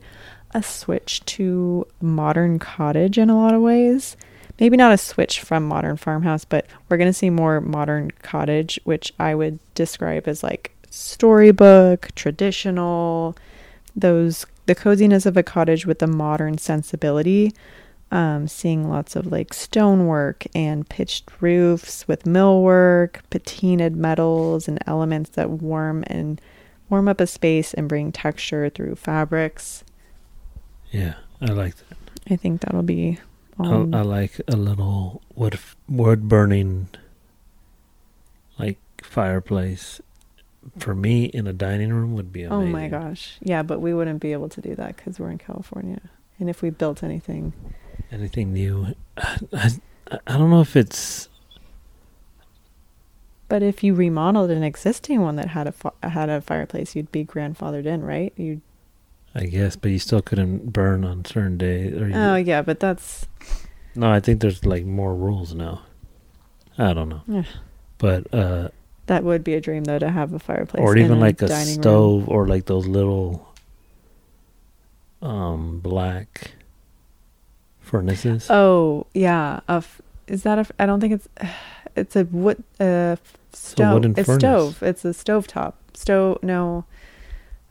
a 0.51 0.63
switch 0.63 1.25
to 1.25 1.85
modern 2.01 2.59
cottage 2.59 3.17
in 3.17 3.29
a 3.29 3.37
lot 3.37 3.53
of 3.53 3.61
ways. 3.61 4.15
Maybe 4.59 4.77
not 4.77 4.91
a 4.91 4.97
switch 4.97 5.39
from 5.39 5.67
modern 5.67 5.97
farmhouse, 5.97 6.45
but 6.45 6.67
we're 6.87 6.97
going 6.97 7.09
to 7.09 7.13
see 7.13 7.29
more 7.29 7.61
modern 7.61 8.11
cottage, 8.21 8.79
which 8.83 9.13
I 9.19 9.33
would 9.33 9.59
describe 9.73 10.27
as 10.27 10.43
like 10.43 10.71
storybook, 10.89 12.09
traditional, 12.15 13.35
those 13.95 14.45
the 14.65 14.75
coziness 14.75 15.25
of 15.25 15.35
a 15.35 15.41
cottage 15.41 15.87
with 15.87 15.97
the 15.97 16.07
modern 16.07 16.59
sensibility. 16.59 17.53
Um, 18.11 18.47
seeing 18.47 18.89
lots 18.89 19.15
of 19.15 19.27
like 19.27 19.53
stonework 19.53 20.45
and 20.55 20.87
pitched 20.89 21.29
roofs 21.41 22.07
with 22.07 22.23
millwork, 22.23 23.17
patinaed 23.29 23.93
metals 23.93 24.67
and 24.67 24.79
elements 24.87 25.29
that 25.31 25.49
warm 25.51 26.03
and 26.07 26.41
warm 26.89 27.07
up 27.07 27.21
a 27.21 27.27
space 27.27 27.71
and 27.75 27.87
bring 27.87 28.11
texture 28.11 28.67
through 28.69 28.95
fabrics. 28.95 29.83
Yeah, 30.91 31.15
I 31.39 31.51
like 31.51 31.75
that. 31.75 31.97
I 32.31 32.35
think 32.35 32.61
that'll 32.61 32.81
be. 32.81 33.19
I, 33.59 33.67
Um, 33.67 33.93
I 33.93 34.01
like 34.01 34.41
a 34.47 34.55
little 34.55 35.21
wood 35.35 35.59
wood 35.87 36.27
burning, 36.27 36.87
like 38.57 38.77
fireplace. 39.03 40.01
For 40.77 40.93
me, 40.93 41.25
in 41.25 41.47
a 41.47 41.53
dining 41.53 41.93
room 41.93 42.13
would 42.15 42.33
be 42.33 42.43
amazing. 42.43 42.67
oh 42.69 42.71
my 42.71 42.87
gosh, 42.89 43.37
yeah, 43.41 43.63
but 43.63 43.79
we 43.79 43.93
wouldn't 43.93 44.19
be 44.19 44.33
able 44.33 44.49
to 44.49 44.61
do 44.61 44.75
that 44.75 44.97
because 44.97 45.19
we're 45.19 45.29
in 45.31 45.37
California, 45.37 46.01
and 46.39 46.49
if 46.49 46.61
we 46.61 46.69
built 46.69 47.01
anything, 47.01 47.53
Anything 48.11 48.53
new? 48.53 48.95
I, 49.17 49.37
I, 49.53 49.69
I 50.27 50.37
don't 50.37 50.49
know 50.49 50.61
if 50.61 50.75
it's 50.75 51.29
but 53.47 53.63
if 53.63 53.83
you 53.83 53.95
remodeled 53.95 54.51
an 54.51 54.61
existing 54.63 55.21
one 55.21 55.35
that 55.37 55.49
had 55.49 55.65
a 55.67 55.71
fi- 55.71 55.89
had 56.03 56.29
a 56.29 56.39
fireplace, 56.39 56.95
you'd 56.95 57.11
be 57.11 57.25
grandfathered 57.25 57.85
in, 57.85 58.03
right? 58.03 58.31
You. 58.37 58.61
I 59.33 59.45
guess, 59.45 59.75
but 59.75 59.89
you 59.91 59.97
still 59.99 60.21
couldn't 60.21 60.71
burn 60.73 61.03
on 61.03 61.25
certain 61.25 61.57
days. 61.57 61.99
Or 61.99 62.07
you, 62.07 62.15
Oh 62.15 62.35
yeah, 62.35 62.61
but 62.61 62.79
that's 62.79 63.27
no, 63.95 64.11
I 64.11 64.19
think 64.19 64.41
there's 64.41 64.65
like 64.65 64.85
more 64.85 65.15
rules 65.15 65.53
now. 65.55 65.81
I 66.77 66.93
don't 66.93 67.09
know, 67.09 67.21
Yeah. 67.27 67.43
but 67.97 68.31
uh, 68.33 68.69
that 69.07 69.23
would 69.23 69.43
be 69.43 69.53
a 69.55 69.61
dream 69.61 69.83
though 69.83 69.99
to 69.99 70.09
have 70.09 70.33
a 70.33 70.39
fireplace 70.39 70.81
or 70.81 70.95
even 70.97 71.19
like 71.19 71.41
a 71.41 71.47
dining 71.47 71.75
room. 71.75 71.81
stove, 71.83 72.29
or 72.29 72.47
like 72.47 72.65
those 72.65 72.85
little 72.87 73.47
um 75.21 75.79
black 75.79 76.51
furnaces. 77.89 78.47
Oh 78.49 79.05
yeah, 79.13 79.59
a 79.67 79.73
f- 79.73 80.01
is 80.27 80.43
that 80.43 80.57
a? 80.57 80.61
f- 80.61 80.71
I 80.79 80.85
don't 80.85 80.99
think 80.99 81.13
it's. 81.13 81.27
It's 81.95 82.15
a 82.15 82.23
wood. 82.23 82.63
Uh, 82.79 83.17
stove. 83.51 84.05
it's 84.05 84.25
furnace. 84.25 84.39
stove. 84.39 84.83
It's 84.83 85.03
a 85.03 85.13
stove 85.13 85.47
top. 85.47 85.75
Stove. 85.95 86.37
No. 86.43 86.85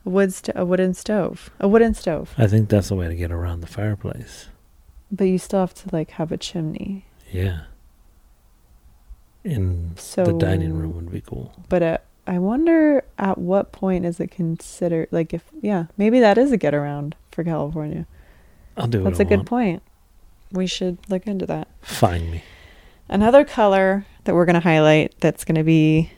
A 0.05 0.09
wood. 0.09 0.33
St- 0.33 0.55
a 0.55 0.65
wooden 0.65 0.93
stove. 0.93 1.49
A 1.59 1.67
wooden 1.67 1.93
stove. 1.95 2.35
I 2.37 2.45
think 2.45 2.69
that's 2.69 2.89
the 2.89 2.95
way 2.95 3.07
to 3.07 3.15
get 3.15 3.31
around 3.31 3.61
the 3.61 3.67
fireplace. 3.67 4.49
But 5.11 5.23
you 5.23 5.39
still 5.39 5.61
have 5.61 5.73
to 5.75 5.89
like 5.91 6.11
have 6.11 6.31
a 6.31 6.37
chimney. 6.37 7.05
Yeah. 7.31 7.61
In 9.43 9.93
So 9.95 10.25
the 10.25 10.33
dining 10.33 10.77
room 10.77 10.95
would 10.95 11.11
be 11.11 11.21
cool. 11.21 11.53
But 11.69 11.81
uh, 11.81 11.97
I 12.27 12.37
wonder 12.37 13.03
at 13.17 13.37
what 13.37 13.71
point 13.71 14.05
is 14.05 14.19
it 14.19 14.29
considered 14.31 15.07
like 15.11 15.33
if 15.33 15.43
yeah 15.61 15.85
maybe 15.97 16.19
that 16.19 16.37
is 16.37 16.51
a 16.51 16.57
get 16.57 16.75
around 16.75 17.15
for 17.31 17.43
California. 17.43 18.05
I'll 18.77 18.87
do 18.87 19.01
it. 19.01 19.03
That's 19.05 19.19
a 19.19 19.25
I 19.25 19.25
good 19.25 19.45
point. 19.45 19.81
We 20.51 20.67
should 20.67 20.97
look 21.09 21.27
into 21.27 21.45
that. 21.47 21.67
Find 21.81 22.31
me. 22.31 22.43
Another 23.07 23.43
color 23.45 24.05
that 24.23 24.35
we're 24.35 24.45
going 24.45 24.53
to 24.55 24.59
highlight 24.59 25.15
that's 25.19 25.43
going 25.45 25.55
to 25.55 25.63
be 25.63 26.11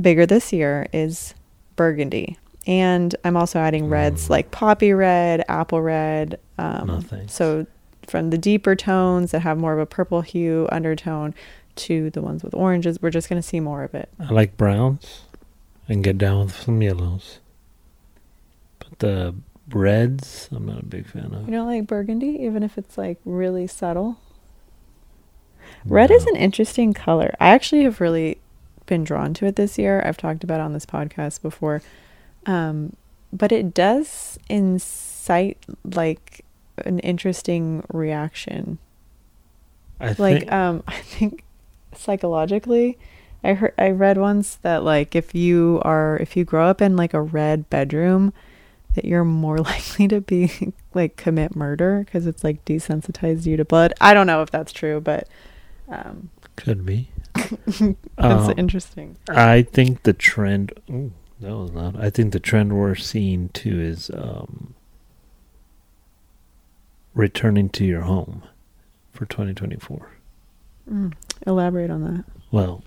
bigger 0.00 0.26
this 0.26 0.52
year 0.52 0.86
is 0.92 1.34
burgundy. 1.76 2.38
And 2.66 3.14
I'm 3.24 3.36
also 3.36 3.58
adding 3.58 3.88
reds 3.88 4.26
Mm. 4.26 4.30
like 4.30 4.50
poppy 4.50 4.92
red, 4.92 5.44
apple 5.48 5.82
red. 5.82 6.38
Um, 6.58 6.86
No 6.86 7.00
thanks. 7.00 7.34
So 7.34 7.66
from 8.06 8.30
the 8.30 8.38
deeper 8.38 8.74
tones 8.74 9.32
that 9.32 9.40
have 9.40 9.58
more 9.58 9.72
of 9.74 9.78
a 9.78 9.86
purple 9.86 10.22
hue 10.22 10.66
undertone 10.72 11.34
to 11.76 12.08
the 12.10 12.22
ones 12.22 12.42
with 12.42 12.54
oranges, 12.54 13.02
we're 13.02 13.10
just 13.10 13.28
going 13.28 13.40
to 13.40 13.46
see 13.46 13.60
more 13.60 13.82
of 13.82 13.94
it. 13.94 14.08
I 14.20 14.32
like 14.32 14.56
browns 14.56 15.22
and 15.88 16.02
get 16.04 16.16
down 16.16 16.46
with 16.46 16.56
some 16.56 16.80
yellows. 16.80 17.38
But 18.78 18.98
the 19.00 19.34
reds, 19.70 20.48
I'm 20.52 20.66
not 20.66 20.80
a 20.82 20.86
big 20.86 21.06
fan 21.06 21.32
of. 21.34 21.46
You 21.46 21.52
don't 21.52 21.66
like 21.66 21.86
burgundy, 21.86 22.38
even 22.42 22.62
if 22.62 22.76
it's 22.78 22.98
like 22.98 23.18
really 23.24 23.66
subtle? 23.66 24.18
Red 25.86 26.10
is 26.10 26.26
an 26.26 26.36
interesting 26.36 26.92
color. 26.92 27.34
I 27.40 27.48
actually 27.48 27.84
have 27.84 28.00
really 28.00 28.38
been 28.86 29.04
drawn 29.04 29.34
to 29.34 29.46
it 29.46 29.56
this 29.56 29.78
year. 29.78 30.02
I've 30.04 30.16
talked 30.16 30.44
about 30.44 30.60
it 30.60 30.64
on 30.64 30.72
this 30.72 30.86
podcast 30.86 31.42
before. 31.42 31.82
Um, 32.46 32.94
but 33.32 33.52
it 33.52 33.74
does 33.74 34.38
incite 34.48 35.58
like 35.84 36.44
an 36.84 36.98
interesting 37.00 37.84
reaction. 37.92 38.78
I 40.00 40.12
Like 40.18 40.40
think, 40.40 40.52
um 40.52 40.82
I 40.88 41.00
think 41.00 41.44
psychologically 41.94 42.98
I 43.42 43.54
heard 43.54 43.74
I 43.78 43.90
read 43.90 44.18
once 44.18 44.56
that 44.56 44.82
like 44.82 45.14
if 45.14 45.34
you 45.34 45.80
are 45.84 46.18
if 46.18 46.36
you 46.36 46.44
grow 46.44 46.66
up 46.66 46.82
in 46.82 46.96
like 46.96 47.14
a 47.14 47.20
red 47.22 47.68
bedroom 47.70 48.32
that 48.94 49.04
you're 49.04 49.24
more 49.24 49.58
likely 49.72 50.08
to 50.08 50.20
be 50.20 50.72
like 50.94 51.16
commit 51.16 51.54
murder 51.56 52.02
because 52.04 52.26
it's 52.26 52.42
like 52.44 52.64
desensitized 52.64 53.46
you 53.46 53.56
to 53.56 53.64
blood. 53.64 53.92
I 54.00 54.14
don't 54.14 54.26
know 54.26 54.42
if 54.42 54.50
that's 54.50 54.72
true, 54.72 55.00
but 55.00 55.28
um 55.88 56.30
could 56.56 56.86
be. 56.86 57.08
that's 57.34 57.90
Um, 58.18 58.54
interesting. 58.56 59.16
I 59.28 59.62
think 59.62 60.04
the 60.04 60.12
trend. 60.12 60.72
Ooh, 60.88 61.12
That 61.40 61.56
was 61.56 61.72
not. 61.72 61.96
I 61.98 62.08
think 62.10 62.32
the 62.32 62.38
trend 62.40 62.72
we're 62.76 62.94
seeing 62.94 63.48
too 63.48 63.80
is 63.80 64.08
um, 64.14 64.74
returning 67.14 67.68
to 67.70 67.84
your 67.84 68.02
home 68.02 68.42
for 69.12 69.26
2024. 69.26 70.10
Mm. 70.90 71.12
Elaborate 71.46 71.90
on 71.90 72.02
that. 72.04 72.24
Well, 72.50 72.82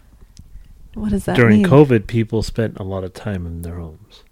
What 0.94 1.10
does 1.10 1.26
that 1.26 1.36
during 1.36 1.58
mean? 1.64 1.66
COVID, 1.72 2.08
people 2.08 2.44
spent 2.44 2.78
a 2.80 2.84
lot 2.84 3.04
of 3.04 3.14
time 3.14 3.46
in 3.46 3.62
their 3.64 3.76
homes, 3.80 4.24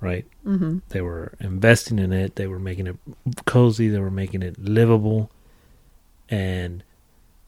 right? 0.00 0.26
Mm-hmm. 0.46 0.78
They 0.90 1.00
were 1.00 1.34
investing 1.40 1.98
in 1.98 2.12
it. 2.12 2.36
They 2.36 2.46
were 2.46 2.58
making 2.58 2.86
it 2.86 2.96
cozy. 3.44 3.88
They 3.88 3.98
were 3.98 4.10
making 4.10 4.42
it 4.42 4.58
livable, 4.58 5.30
and 6.28 6.82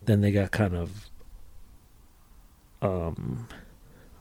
then 0.05 0.21
they 0.21 0.33
got 0.33 0.51
kind 0.51 0.75
of 0.75 1.09
um 2.81 3.47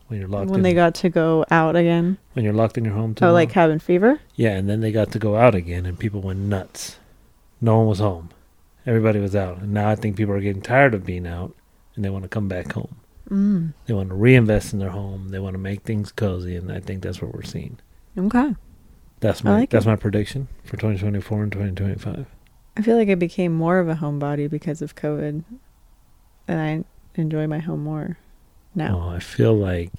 when 0.08 0.20
you're 0.20 0.30
locked 0.30 0.50
When 0.50 0.60
in 0.60 0.64
they 0.64 0.74
got 0.74 0.94
to 0.96 1.10
go 1.10 1.46
out 1.52 1.76
again. 1.76 2.18
when 2.34 2.44
you're 2.44 2.54
locked 2.54 2.78
in 2.78 2.84
your 2.86 2.94
home 2.94 3.16
too 3.16 3.26
Oh, 3.26 3.32
like 3.34 3.50
cabin 3.50 3.80
fever? 3.80 4.20
yeah, 4.36 4.52
and 4.52 4.70
then 4.70 4.82
they 4.82 4.92
got 4.92 5.12
to 5.12 5.20
go 5.20 5.36
out 5.38 5.56
again, 5.56 5.86
and 5.86 5.98
people 5.98 6.22
went 6.22 6.40
nuts. 6.40 6.98
No 7.62 7.78
one 7.80 7.88
was 7.88 8.00
home. 8.00 8.30
Everybody 8.86 9.20
was 9.20 9.36
out, 9.36 9.60
and 9.60 9.74
now 9.74 9.88
I 9.90 9.96
think 9.96 10.18
people 10.18 10.34
are 10.34 10.42
getting 10.42 10.62
tired 10.62 10.94
of 10.94 11.06
being 11.06 11.26
out, 11.28 11.56
and 11.96 12.04
they 12.04 12.10
want 12.10 12.24
to 12.24 12.30
come 12.30 12.48
back 12.48 12.74
home. 12.74 12.96
Mm. 13.30 13.74
They 13.86 13.94
want 13.94 14.10
to 14.10 14.16
reinvest 14.16 14.74
in 14.74 14.80
their 14.80 14.90
home. 14.90 15.30
They 15.30 15.40
want 15.40 15.54
to 15.54 15.60
make 15.60 15.84
things 15.84 16.12
cozy, 16.12 16.56
and 16.58 16.72
I 16.72 16.80
think 16.82 17.02
that's 17.04 17.22
what 17.22 17.34
we're 17.34 17.44
seeing. 17.44 17.78
Okay. 18.18 18.56
That's 19.20 19.44
my 19.44 19.52
like 19.60 19.70
that's 19.70 19.86
it. 19.86 19.90
my 19.90 19.96
prediction 19.96 20.48
for 20.64 20.72
2024 20.78 21.44
and 21.44 21.52
2025. 21.52 22.26
I 22.78 22.82
feel 22.82 22.98
like 22.98 23.10
I 23.10 23.16
became 23.16 23.54
more 23.54 23.80
of 23.80 23.88
a 23.90 23.96
homebody 23.96 24.50
because 24.50 24.82
of 24.82 24.96
COVID. 24.96 25.44
And 26.48 26.60
I 26.60 26.84
enjoy 27.20 27.46
my 27.48 27.60
home 27.60 27.84
more 27.84 28.18
now. 28.74 29.00
Oh, 29.06 29.10
I 29.16 29.20
feel 29.20 29.54
like 29.54 29.92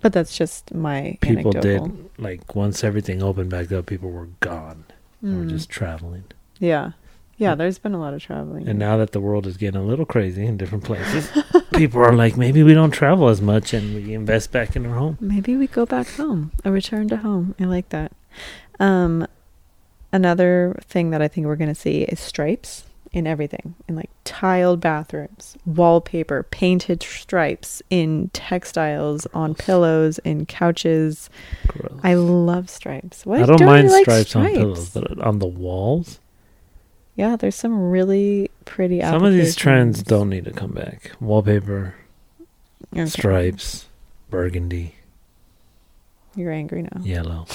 But 0.00 0.12
that's 0.12 0.36
just 0.36 0.72
my 0.74 1.18
people 1.20 1.50
anecdotal. 1.56 1.88
did 1.88 2.10
like 2.18 2.54
once 2.54 2.82
everything 2.82 3.22
opened 3.22 3.50
back 3.50 3.70
up, 3.72 3.86
people 3.86 4.10
were 4.10 4.28
gone. 4.40 4.84
They 5.22 5.34
were 5.34 5.44
Mm. 5.44 5.50
just 5.50 5.68
traveling. 5.70 6.24
Yeah. 6.58 6.92
Yeah, 7.36 7.54
there's 7.54 7.78
been 7.78 7.94
a 7.94 8.00
lot 8.00 8.14
of 8.14 8.22
traveling. 8.22 8.68
And 8.68 8.78
now 8.78 8.96
that 8.98 9.12
the 9.12 9.20
world 9.20 9.46
is 9.46 9.56
getting 9.56 9.80
a 9.80 9.84
little 9.84 10.06
crazy 10.06 10.46
in 10.46 10.56
different 10.56 10.84
places, 10.90 11.30
people 11.74 12.00
are 12.00 12.12
like, 12.14 12.36
maybe 12.36 12.62
we 12.62 12.74
don't 12.74 12.92
travel 12.92 13.28
as 13.28 13.40
much 13.40 13.74
and 13.74 13.94
we 13.94 14.14
invest 14.14 14.52
back 14.52 14.76
in 14.76 14.86
our 14.86 14.96
home. 14.96 15.18
Maybe 15.20 15.56
we 15.56 15.66
go 15.66 15.84
back 15.86 16.06
home. 16.08 16.52
A 16.64 16.70
return 16.70 17.08
to 17.08 17.16
home. 17.16 17.54
I 17.58 17.64
like 17.64 17.88
that. 17.90 18.12
Um 18.80 19.26
another 20.12 20.78
thing 20.84 21.10
that 21.10 21.20
I 21.20 21.28
think 21.28 21.46
we're 21.46 21.56
gonna 21.56 21.74
see 21.74 22.02
is 22.02 22.20
stripes 22.20 22.84
in 23.14 23.26
everything. 23.28 23.74
In 23.88 23.94
like 23.94 24.10
tiled 24.24 24.80
bathrooms, 24.80 25.56
wallpaper, 25.64 26.42
painted 26.42 27.02
stripes 27.02 27.80
in 27.88 28.28
textiles, 28.32 29.26
on 29.32 29.54
pillows, 29.54 30.18
in 30.20 30.46
couches. 30.46 31.30
Gross. 31.68 32.00
I 32.02 32.14
love 32.14 32.68
stripes. 32.68 33.24
What 33.24 33.42
I 33.42 33.46
don't 33.46 33.60
you 33.60 33.66
mind 33.66 33.90
like 33.90 34.02
stripes, 34.04 34.34
on 34.34 34.46
pillows, 34.46 34.90
but 34.90 35.20
on 35.20 35.38
the 35.38 35.46
walls, 35.46 36.18
Yeah, 37.16 37.36
there's 37.36 37.54
some 37.54 37.90
really 37.90 38.50
pretty 38.64 39.00
some 39.00 39.24
of 39.24 39.32
these 39.32 39.54
trends 39.54 40.02
don't 40.02 40.28
need 40.28 40.44
to 40.46 40.50
come 40.50 40.72
back. 40.72 41.12
Wallpaper, 41.20 41.94
Okay. 42.92 43.06
stripes, 43.06 43.86
burgundy, 44.30 44.96
You're 46.34 46.50
angry 46.52 46.82
now. 46.82 47.00
yellow. 47.02 47.46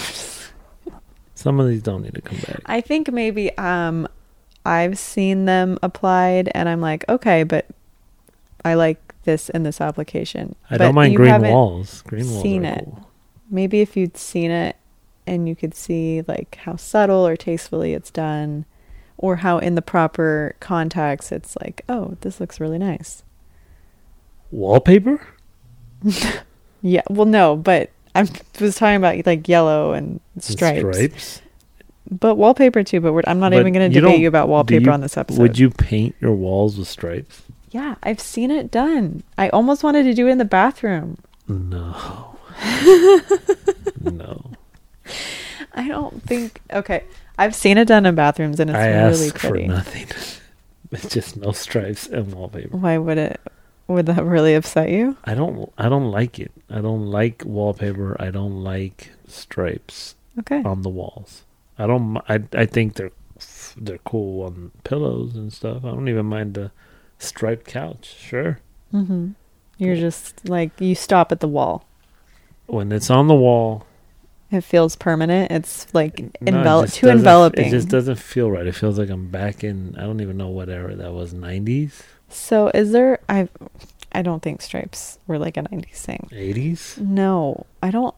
Some 1.35 1.59
of 1.59 1.67
these 1.67 1.81
don't 1.81 2.01
need 2.03 2.15
to 2.15 2.21
come 2.21 2.37
back. 2.39 2.61
I 2.65 2.81
think 2.81 3.11
maybe 3.11 3.55
um 3.57 4.07
I've 4.65 4.97
seen 4.97 5.45
them 5.45 5.77
applied 5.81 6.49
and 6.53 6.67
I'm 6.69 6.81
like, 6.81 7.03
okay, 7.09 7.43
but 7.43 7.65
I 8.63 8.73
like 8.75 8.99
this 9.23 9.49
in 9.49 9.63
this 9.63 9.79
application. 9.81 10.55
I 10.69 10.77
But 10.77 10.85
don't 10.85 10.95
mind 10.95 11.13
you 11.13 11.17
green 11.19 11.41
walls. 11.41 12.01
Green 12.03 12.29
walls 12.29 12.41
seen 12.41 12.65
are 12.65 12.73
it. 12.73 12.85
cool. 12.85 13.09
Maybe 13.49 13.81
if 13.81 13.95
you'd 13.97 14.17
seen 14.17 14.51
it 14.51 14.75
and 15.27 15.47
you 15.49 15.55
could 15.55 15.75
see 15.75 16.23
like 16.27 16.55
how 16.63 16.75
subtle 16.75 17.25
or 17.27 17.35
tastefully 17.37 17.93
it's 17.93 18.11
done 18.11 18.65
or 19.19 19.35
how 19.37 19.59
in 19.59 19.75
the 19.75 19.81
proper 19.81 20.55
context 20.59 21.31
it's 21.31 21.55
like, 21.61 21.83
oh, 21.87 22.17
this 22.21 22.39
looks 22.39 22.59
really 22.59 22.77
nice. 22.79 23.23
Wallpaper? 24.51 25.21
Yeah, 26.81 27.01
well 27.09 27.25
no, 27.25 27.57
but 27.57 27.89
I 28.15 28.21
was 28.61 28.75
talking 28.77 28.95
about 28.95 29.25
like 29.25 29.49
yellow 29.49 29.91
and 29.91 30.21
And 30.35 30.43
stripes. 30.43 30.79
stripes? 30.79 31.41
But 32.09 32.35
wallpaper 32.35 32.83
too, 32.83 33.01
but 33.01 33.11
we're, 33.11 33.21
I'm 33.27 33.41
not 33.41 33.51
But 33.51 33.59
even 33.59 33.73
going 33.73 33.91
to 33.91 33.99
debate 33.99 34.21
you 34.21 34.29
about 34.29 34.47
wallpaper 34.47 34.85
you- 34.85 34.91
on 34.93 35.01
this 35.01 35.17
episode. 35.17 35.41
Would 35.41 35.59
you 35.59 35.71
paint 35.71 36.15
your 36.21 36.33
walls 36.33 36.77
with 36.77 36.87
stripes? 36.87 37.41
Yeah, 37.71 37.95
I've 38.01 38.21
seen 38.21 38.49
it 38.49 38.71
done. 38.71 39.23
I 39.37 39.49
almost 39.49 39.83
wanted 39.83 40.03
to 40.03 40.13
do 40.13 40.27
it 40.27 40.31
in 40.31 40.37
the 40.37 40.45
bathroom. 40.45 41.17
No. 41.49 42.37
no. 44.01 44.51
I 45.73 45.87
don't 45.87 46.23
think. 46.23 46.61
Okay, 46.71 47.03
I've 47.39 47.55
seen 47.55 47.77
it 47.77 47.85
done 47.87 48.05
in 48.05 48.15
bathrooms, 48.15 48.59
and 48.59 48.69
it's 48.69 48.77
I 48.77 48.87
really 48.89 49.27
ask 49.27 49.37
for 49.39 49.57
nothing. 49.57 50.07
it's 50.91 51.07
just 51.13 51.37
no 51.37 51.51
stripes 51.53 52.05
and 52.05 52.33
wallpaper. 52.33 52.75
Why 52.75 52.97
would 52.97 53.17
it? 53.17 53.39
Would 53.87 54.05
that 54.07 54.23
really 54.23 54.53
upset 54.53 54.89
you? 54.89 55.17
I 55.23 55.33
don't 55.33 55.71
I 55.77 55.89
don't 55.89 56.11
like 56.11 56.37
it. 56.37 56.51
I 56.69 56.81
don't 56.81 57.07
like 57.07 57.43
wallpaper. 57.45 58.15
I 58.19 58.29
don't 58.29 58.63
like 58.63 59.11
stripes 59.27 60.15
Okay. 60.37 60.61
on 60.63 60.83
the 60.83 60.89
walls. 60.89 61.43
I 61.77 61.87
don't 61.87 62.17
I 62.29 62.43
I 62.53 62.65
think 62.65 62.95
they're 62.95 63.11
they're 63.77 63.97
cool 63.99 64.45
on 64.45 64.71
pillows 64.83 65.35
and 65.35 65.51
stuff. 65.51 65.83
I 65.85 65.89
don't 65.89 66.07
even 66.09 66.25
mind 66.27 66.53
the 66.53 66.71
striped 67.17 67.65
couch. 67.65 68.15
Sure. 68.19 68.59
Mm-hmm. 68.93 69.29
You're 69.79 69.95
just 69.95 70.47
like 70.47 70.71
you 70.79 70.93
stop 70.93 71.31
at 71.31 71.39
the 71.39 71.47
wall. 71.47 71.85
When 72.67 72.91
it's 72.91 73.09
on 73.09 73.27
the 73.27 73.33
wall, 73.35 73.85
It 74.51 74.61
feels 74.61 74.95
permanent. 74.95 75.51
It's 75.51 75.85
like 75.93 76.19
no, 76.19 76.27
it 76.41 76.47
envelop 76.47 76.91
too 76.91 77.09
enveloping. 77.09 77.67
It 77.67 77.71
just 77.71 77.89
doesn't 77.89 78.15
feel 78.15 78.49
right. 78.49 78.65
It 78.65 78.73
feels 78.75 78.97
like 78.97 79.09
I'm 79.09 79.27
back 79.27 79.63
in 79.63 79.95
I 79.97 80.01
don't 80.01 80.21
even 80.21 80.37
know 80.37 80.49
what 80.49 80.69
era 80.69 80.95
that 80.95 81.13
was. 81.13 81.33
90s, 81.33 82.01
so 82.29 82.69
is 82.73 82.91
there? 82.91 83.19
I 83.29 83.47
I 84.11 84.23
don't 84.23 84.41
think 84.41 84.61
stripes 84.63 85.19
were 85.27 85.37
like 85.37 85.55
a 85.57 85.61
'90s 85.61 85.97
thing. 85.97 86.29
80s. 86.31 86.97
No, 86.97 87.65
I 87.83 87.91
don't. 87.91 88.15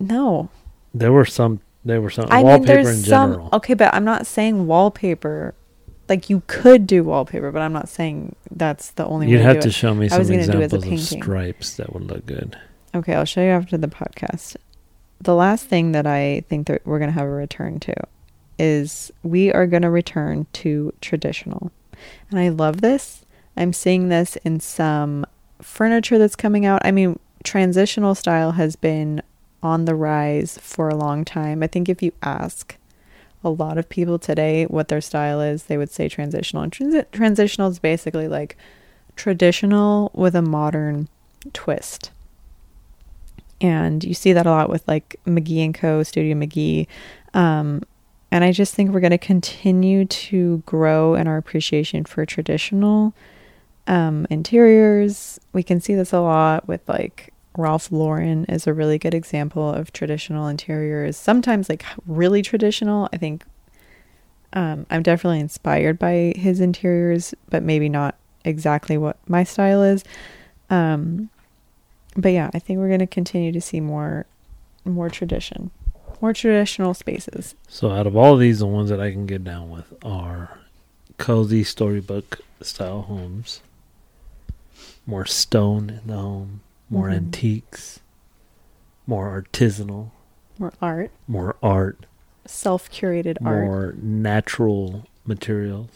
No, 0.00 0.48
There 0.92 1.12
were 1.12 1.24
some 1.24 1.60
there 1.84 2.00
were 2.00 2.10
some 2.10 2.26
I 2.30 2.38
mean, 2.38 2.46
wallpaper 2.46 2.66
there's 2.82 2.88
in 2.98 3.04
some. 3.04 3.30
general. 3.32 3.48
Okay, 3.52 3.74
but 3.74 3.94
I'm 3.94 4.04
not 4.04 4.26
saying 4.26 4.66
wallpaper. 4.66 5.54
Like 6.08 6.28
you 6.30 6.42
could 6.48 6.86
do 6.88 7.04
wallpaper, 7.04 7.52
but 7.52 7.62
I'm 7.62 7.72
not 7.72 7.88
saying 7.88 8.34
that's 8.50 8.90
the 8.92 9.04
only 9.06 9.28
You'd 9.28 9.38
way 9.38 9.42
have 9.44 9.60
to 9.60 9.70
show 9.70 9.94
me 9.94 10.06
I 10.06 10.08
some 10.08 10.18
was 10.20 10.30
gonna 10.30 10.46
do 10.46 10.60
it 10.60 10.64
as 10.64 10.72
examples 10.72 11.12
of 11.12 11.18
stripes 11.20 11.76
that 11.76 11.92
would 11.92 12.04
look 12.04 12.26
good. 12.26 12.58
Okay, 12.94 13.14
I'll 13.14 13.24
show 13.26 13.42
you 13.42 13.50
after 13.50 13.76
the 13.76 13.88
podcast. 13.88 14.56
The 15.20 15.34
last 15.34 15.66
thing 15.66 15.92
that 15.92 16.06
I 16.06 16.44
think 16.48 16.66
that 16.68 16.82
we're 16.84 16.98
going 16.98 17.10
to 17.10 17.18
have 17.18 17.26
a 17.26 17.30
return 17.30 17.80
to 17.80 17.94
is 18.58 19.12
we 19.22 19.52
are 19.52 19.66
going 19.66 19.82
to 19.82 19.90
return 19.90 20.46
to 20.52 20.92
traditional. 21.00 21.70
And 22.30 22.38
I 22.38 22.48
love 22.48 22.80
this. 22.80 23.24
I'm 23.56 23.72
seeing 23.72 24.08
this 24.08 24.36
in 24.36 24.60
some 24.60 25.26
furniture 25.60 26.18
that's 26.18 26.36
coming 26.36 26.64
out. 26.64 26.80
I 26.84 26.92
mean, 26.92 27.18
transitional 27.42 28.14
style 28.14 28.52
has 28.52 28.76
been 28.76 29.22
on 29.62 29.84
the 29.84 29.94
rise 29.94 30.58
for 30.62 30.88
a 30.88 30.94
long 30.96 31.24
time. 31.24 31.62
I 31.62 31.66
think 31.66 31.88
if 31.88 32.02
you 32.02 32.12
ask 32.22 32.76
a 33.42 33.50
lot 33.50 33.78
of 33.78 33.88
people 33.88 34.18
today 34.18 34.66
what 34.66 34.88
their 34.88 35.00
style 35.00 35.40
is, 35.40 35.64
they 35.64 35.76
would 35.76 35.90
say 35.90 36.08
transitional. 36.08 36.62
And 36.62 36.72
transi- 36.72 37.10
transitional 37.10 37.68
is 37.68 37.78
basically 37.78 38.28
like 38.28 38.56
traditional 39.16 40.10
with 40.14 40.34
a 40.34 40.42
modern 40.42 41.08
twist. 41.52 42.10
And 43.60 44.04
you 44.04 44.14
see 44.14 44.32
that 44.32 44.46
a 44.46 44.50
lot 44.50 44.70
with 44.70 44.86
like 44.86 45.16
McGee 45.26 45.64
and 45.64 45.74
Co. 45.74 46.02
Studio 46.02 46.34
McGee. 46.36 46.86
Um, 47.34 47.82
and 48.30 48.44
I 48.44 48.52
just 48.52 48.74
think 48.74 48.90
we're 48.90 49.00
going 49.00 49.10
to 49.10 49.18
continue 49.18 50.04
to 50.04 50.62
grow 50.66 51.14
in 51.14 51.26
our 51.26 51.36
appreciation 51.36 52.04
for 52.04 52.24
traditional 52.26 53.14
um, 53.86 54.26
interiors. 54.30 55.40
We 55.52 55.62
can 55.62 55.80
see 55.80 55.94
this 55.94 56.12
a 56.12 56.20
lot 56.20 56.68
with 56.68 56.86
like 56.88 57.32
Ralph 57.56 57.90
Lauren 57.90 58.44
is 58.44 58.66
a 58.66 58.74
really 58.74 58.98
good 58.98 59.14
example 59.14 59.68
of 59.68 59.92
traditional 59.92 60.46
interiors. 60.46 61.16
Sometimes 61.16 61.68
like 61.68 61.84
really 62.06 62.42
traditional. 62.42 63.08
I 63.12 63.16
think 63.16 63.44
um, 64.52 64.86
I'm 64.90 65.02
definitely 65.02 65.40
inspired 65.40 65.98
by 65.98 66.34
his 66.36 66.60
interiors, 66.60 67.34
but 67.50 67.62
maybe 67.62 67.88
not 67.88 68.14
exactly 68.44 68.96
what 68.96 69.18
my 69.26 69.42
style 69.42 69.82
is. 69.82 70.04
Um, 70.70 71.30
but 72.18 72.32
yeah, 72.32 72.50
I 72.52 72.58
think 72.58 72.78
we're 72.78 72.88
going 72.88 72.98
to 73.00 73.06
continue 73.06 73.52
to 73.52 73.60
see 73.60 73.80
more, 73.80 74.26
more 74.84 75.08
tradition, 75.08 75.70
more 76.20 76.32
traditional 76.34 76.92
spaces. 76.92 77.54
So 77.68 77.90
out 77.92 78.06
of 78.06 78.16
all 78.16 78.34
of 78.34 78.40
these, 78.40 78.58
the 78.58 78.66
ones 78.66 78.90
that 78.90 79.00
I 79.00 79.10
can 79.12 79.24
get 79.26 79.44
down 79.44 79.70
with 79.70 79.94
are 80.04 80.58
cozy 81.16 81.64
storybook 81.64 82.40
style 82.60 83.02
homes, 83.02 83.60
more 85.06 85.24
stone 85.24 85.88
in 85.90 86.06
the 86.06 86.14
home, 86.16 86.60
more 86.90 87.08
Mhm. 87.08 87.14
antiques, 87.16 88.00
more 89.06 89.40
artisanal, 89.40 90.10
More 90.58 90.72
art, 90.82 91.10
more 91.28 91.56
art, 91.62 92.04
self 92.46 92.90
curated 92.90 93.36
art. 93.44 93.64
more 93.64 93.94
natural 94.02 95.04
materials. 95.24 95.90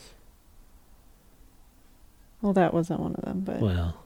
Well, 2.41 2.53
that 2.53 2.73
wasn't 2.75 3.01
one 3.01 3.15
of 3.15 3.25
them, 3.25 3.41
but 3.41 3.61
Well, 3.61 3.97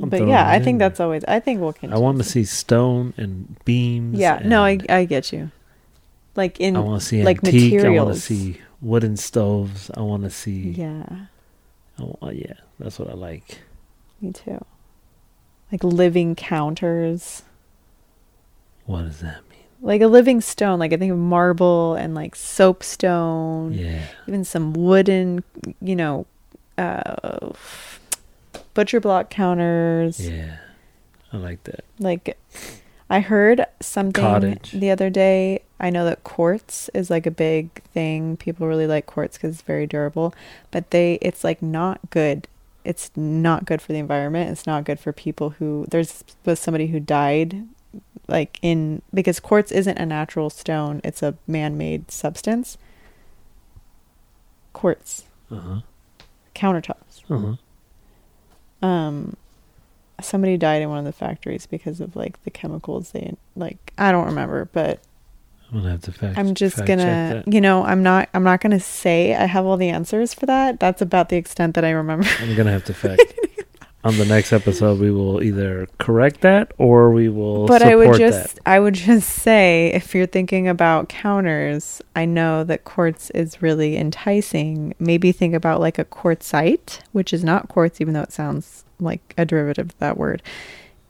I'm 0.00 0.08
but 0.10 0.26
yeah, 0.28 0.48
I 0.48 0.58
think 0.58 0.78
that's 0.78 1.00
always. 1.00 1.24
I 1.26 1.40
think 1.40 1.60
we'll 1.60 1.74
I 1.90 1.96
want 1.98 2.18
to 2.18 2.24
see 2.24 2.44
stone 2.44 3.14
and 3.16 3.56
beams. 3.64 4.18
Yeah, 4.18 4.40
no, 4.44 4.62
I 4.62 4.78
I 4.88 5.04
get 5.06 5.32
you. 5.32 5.50
Like 6.34 6.60
in 6.60 6.76
I 6.76 6.80
want 6.80 7.00
to 7.00 7.06
see 7.06 7.22
like 7.22 7.38
antique. 7.44 7.80
I 7.82 7.88
want 7.88 8.14
to 8.14 8.20
see 8.20 8.60
wooden 8.82 9.16
stoves. 9.16 9.90
I 9.96 10.00
want 10.02 10.24
to 10.24 10.30
see. 10.30 10.70
yeah, 10.70 11.04
I 11.98 12.02
wa- 12.02 12.30
yeah, 12.30 12.54
that's 12.78 12.98
what 12.98 13.08
I 13.08 13.14
like. 13.14 13.60
me 14.20 14.32
too. 14.32 14.62
Like 15.72 15.82
living 15.82 16.34
counters, 16.36 17.42
What 18.84 19.02
does 19.06 19.20
that 19.20 19.40
mean? 19.48 19.60
like 19.80 20.00
a 20.02 20.06
living 20.08 20.40
stone. 20.42 20.78
Like 20.78 20.92
I 20.92 20.96
think 20.98 21.10
of 21.12 21.18
marble 21.18 21.94
and 21.94 22.14
like 22.14 22.36
soapstone. 22.36 23.72
Yeah, 23.72 24.02
even 24.28 24.44
some 24.44 24.74
wooden, 24.74 25.42
you 25.80 25.96
know, 25.96 26.26
uh, 26.76 27.52
butcher 28.76 29.00
block 29.00 29.30
counters. 29.30 30.20
yeah, 30.28 30.58
I 31.32 31.38
like 31.38 31.64
that. 31.64 31.84
Like, 31.98 32.38
I 33.10 33.18
heard 33.20 33.66
something 33.80 34.22
Cottage. 34.22 34.70
the 34.72 34.90
other 34.90 35.10
day. 35.10 35.62
I 35.80 35.90
know 35.90 36.04
that 36.04 36.22
quartz 36.24 36.88
is 36.94 37.10
like 37.10 37.26
a 37.26 37.30
big 37.30 37.82
thing. 37.92 38.36
People 38.36 38.66
really 38.68 38.86
like 38.86 39.06
quartz 39.06 39.36
because 39.36 39.54
it's 39.54 39.62
very 39.62 39.86
durable, 39.86 40.32
but 40.70 40.90
they 40.92 41.18
it's 41.20 41.42
like 41.44 41.60
not 41.60 41.98
good. 42.10 42.46
It's 42.84 43.10
not 43.16 43.64
good 43.64 43.82
for 43.82 43.92
the 43.92 43.98
environment. 43.98 44.50
It's 44.50 44.66
not 44.66 44.84
good 44.84 45.00
for 45.00 45.12
people 45.12 45.50
who 45.50 45.86
there's 45.90 46.22
was 46.44 46.60
somebody 46.60 46.86
who 46.86 47.00
died 47.00 47.66
like 48.28 48.58
in 48.62 49.02
because 49.12 49.38
quartz 49.40 49.70
isn't 49.72 49.98
a 49.98 50.06
natural 50.06 50.50
stone. 50.50 51.00
It's 51.04 51.22
a 51.22 51.34
man-made 51.46 52.10
substance. 52.10 52.78
Quartz 54.72 55.24
Uh 55.50 55.56
huh. 55.56 55.80
countertops. 56.54 57.22
Uh 57.30 57.38
huh. 57.38 57.56
Um 58.86 59.36
somebody 60.20 60.56
died 60.56 60.80
in 60.82 60.88
one 60.88 60.98
of 60.98 61.04
the 61.04 61.12
factories 61.12 61.66
because 61.66 62.00
of 62.00 62.16
like 62.16 62.42
the 62.44 62.50
chemicals 62.50 63.10
they 63.12 63.34
like 63.54 63.92
i 63.98 64.10
don't 64.12 64.26
remember 64.26 64.64
but 64.72 65.00
I'm 65.70 65.78
gonna 65.78 65.90
have 65.90 66.02
to 66.02 66.12
fact. 66.12 66.38
i'm 66.38 66.54
just 66.54 66.76
fact 66.76 66.88
gonna 66.88 67.42
you 67.46 67.60
know 67.60 67.84
i'm 67.84 68.02
not 68.02 68.28
i'm 68.32 68.44
not 68.44 68.60
gonna 68.60 68.80
say 68.80 69.34
i 69.34 69.46
have 69.46 69.66
all 69.66 69.76
the 69.76 69.88
answers 69.88 70.32
for 70.32 70.46
that 70.46 70.78
that's 70.78 71.02
about 71.02 71.28
the 71.28 71.36
extent 71.36 71.74
that 71.74 71.84
i 71.84 71.90
remember 71.90 72.26
I'm 72.40 72.54
gonna 72.54 72.70
have 72.72 72.84
to 72.84 72.94
fact. 73.04 73.22
On 74.06 74.16
the 74.18 74.24
next 74.24 74.52
episode, 74.52 75.00
we 75.00 75.10
will 75.10 75.42
either 75.42 75.88
correct 75.98 76.42
that 76.42 76.72
or 76.78 77.10
we 77.10 77.28
will. 77.28 77.66
but 77.66 77.82
i 77.82 77.96
would 77.96 78.16
just 78.16 78.54
that. 78.54 78.62
i 78.64 78.78
would 78.78 78.94
just 78.94 79.28
say 79.28 79.90
if 79.92 80.14
you're 80.14 80.26
thinking 80.26 80.68
about 80.68 81.08
counters 81.08 82.00
i 82.14 82.24
know 82.24 82.62
that 82.62 82.84
quartz 82.84 83.30
is 83.30 83.60
really 83.60 83.96
enticing 83.96 84.94
maybe 85.00 85.32
think 85.32 85.54
about 85.54 85.80
like 85.80 85.98
a 85.98 86.04
quartzite 86.04 87.00
which 87.10 87.32
is 87.32 87.42
not 87.42 87.68
quartz 87.68 88.00
even 88.00 88.14
though 88.14 88.22
it 88.22 88.30
sounds 88.32 88.84
like 89.00 89.34
a 89.36 89.44
derivative 89.44 89.90
of 89.90 89.98
that 89.98 90.16
word 90.16 90.40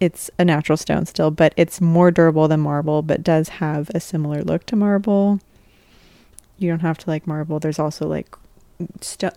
it's 0.00 0.30
a 0.38 0.44
natural 0.44 0.78
stone 0.78 1.04
still 1.04 1.30
but 1.30 1.52
it's 1.54 1.82
more 1.82 2.10
durable 2.10 2.48
than 2.48 2.60
marble 2.60 3.02
but 3.02 3.22
does 3.22 3.50
have 3.50 3.90
a 3.90 4.00
similar 4.00 4.42
look 4.42 4.64
to 4.64 4.74
marble 4.74 5.38
you 6.56 6.70
don't 6.70 6.80
have 6.80 6.96
to 6.96 7.10
like 7.10 7.26
marble 7.26 7.60
there's 7.60 7.78
also 7.78 8.06
like 8.06 8.34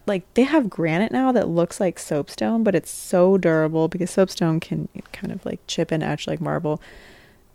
like 0.05 0.31
they 0.33 0.43
have 0.43 0.69
granite 0.69 1.11
now 1.11 1.31
that 1.31 1.47
looks 1.47 1.79
like 1.79 1.97
soapstone 1.97 2.63
but 2.63 2.75
it's 2.75 2.91
so 2.91 3.37
durable 3.37 3.87
because 3.87 4.09
soapstone 4.11 4.59
can 4.59 4.89
kind 5.13 5.31
of 5.31 5.45
like 5.45 5.59
chip 5.67 5.91
and 5.91 6.03
etch 6.03 6.27
like 6.27 6.41
marble. 6.41 6.81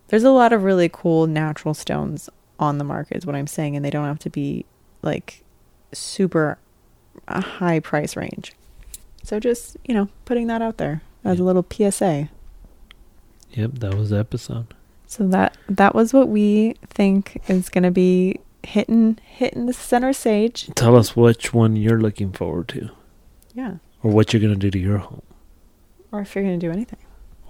There's 0.09 0.25
a 0.25 0.31
lot 0.31 0.53
of 0.53 0.65
really 0.65 0.89
cool 0.93 1.27
natural 1.27 1.75
stones 1.75 2.29
on 2.59 2.79
the 2.79 2.85
market 2.85 3.17
is 3.17 3.27
what 3.27 3.35
i'm 3.35 3.49
saying 3.49 3.75
and 3.75 3.85
they 3.85 3.91
don't 3.91 4.07
have 4.07 4.19
to 4.21 4.31
be 4.31 4.65
like 5.03 5.43
super 5.93 6.57
a 7.29 7.41
high 7.41 7.81
price 7.81 8.17
range. 8.17 8.53
So 9.23 9.39
just 9.41 9.77
you 9.85 9.95
know 9.95 10.09
putting 10.25 10.47
that 10.49 10.63
out 10.63 10.77
there 10.79 11.03
as 11.25 11.39
a 11.41 11.45
little 11.45 11.65
psa 11.71 12.29
Yep, 13.53 13.71
that 13.81 13.95
was 13.95 14.11
the 14.11 14.19
episode. 14.19 14.75
so 15.07 15.27
that 15.29 15.57
that 15.69 15.95
was 15.95 16.13
what 16.13 16.29
we 16.29 16.75
think 16.89 17.41
is 17.49 17.69
going 17.69 17.85
to 17.85 17.91
be 17.91 18.41
hitting 18.65 19.19
hitting 19.25 19.67
the 19.67 19.73
center 19.73 20.13
stage 20.13 20.69
Tell 20.75 20.97
us 20.97 21.15
which 21.17 21.53
one 21.55 21.77
you're 21.77 22.01
looking 22.01 22.33
forward 22.33 22.69
to, 22.69 22.91
yeah 23.55 23.77
or 24.03 24.11
what 24.11 24.33
you're 24.33 24.43
gonna 24.43 24.57
do 24.57 24.71
to 24.71 24.79
your 24.79 24.99
home. 24.99 25.23
or 26.13 26.21
if 26.21 26.35
you're 26.35 26.45
going 26.45 26.59
to 26.59 26.67
do 26.67 26.71
anything 26.73 26.99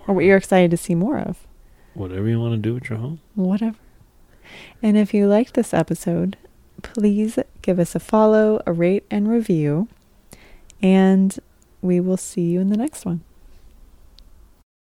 or 0.07 0.14
what 0.14 0.24
you're 0.24 0.37
excited 0.37 0.70
to 0.70 0.77
see 0.77 0.94
more 0.94 1.18
of 1.18 1.46
Whatever 1.94 2.29
you 2.29 2.40
want 2.40 2.55
to 2.55 2.59
do 2.59 2.74
with 2.74 2.88
your 2.90 2.98
home. 2.98 3.20
whatever. 3.35 3.77
And 4.83 4.96
if 4.96 5.14
you 5.14 5.27
liked 5.29 5.55
this 5.55 5.72
episode, 5.72 6.37
please 6.83 7.38
give 7.62 7.79
us 7.79 7.94
a 7.94 8.00
follow, 8.00 8.61
a 8.66 8.72
rate, 8.72 9.05
and 9.11 9.29
review. 9.29 9.88
And 10.83 11.38
we 11.81 12.00
will 12.00 12.16
see 12.18 12.42
you 12.50 12.61
in 12.61 12.68
the 12.68 12.77
next 12.77 13.05
one. 13.07 13.22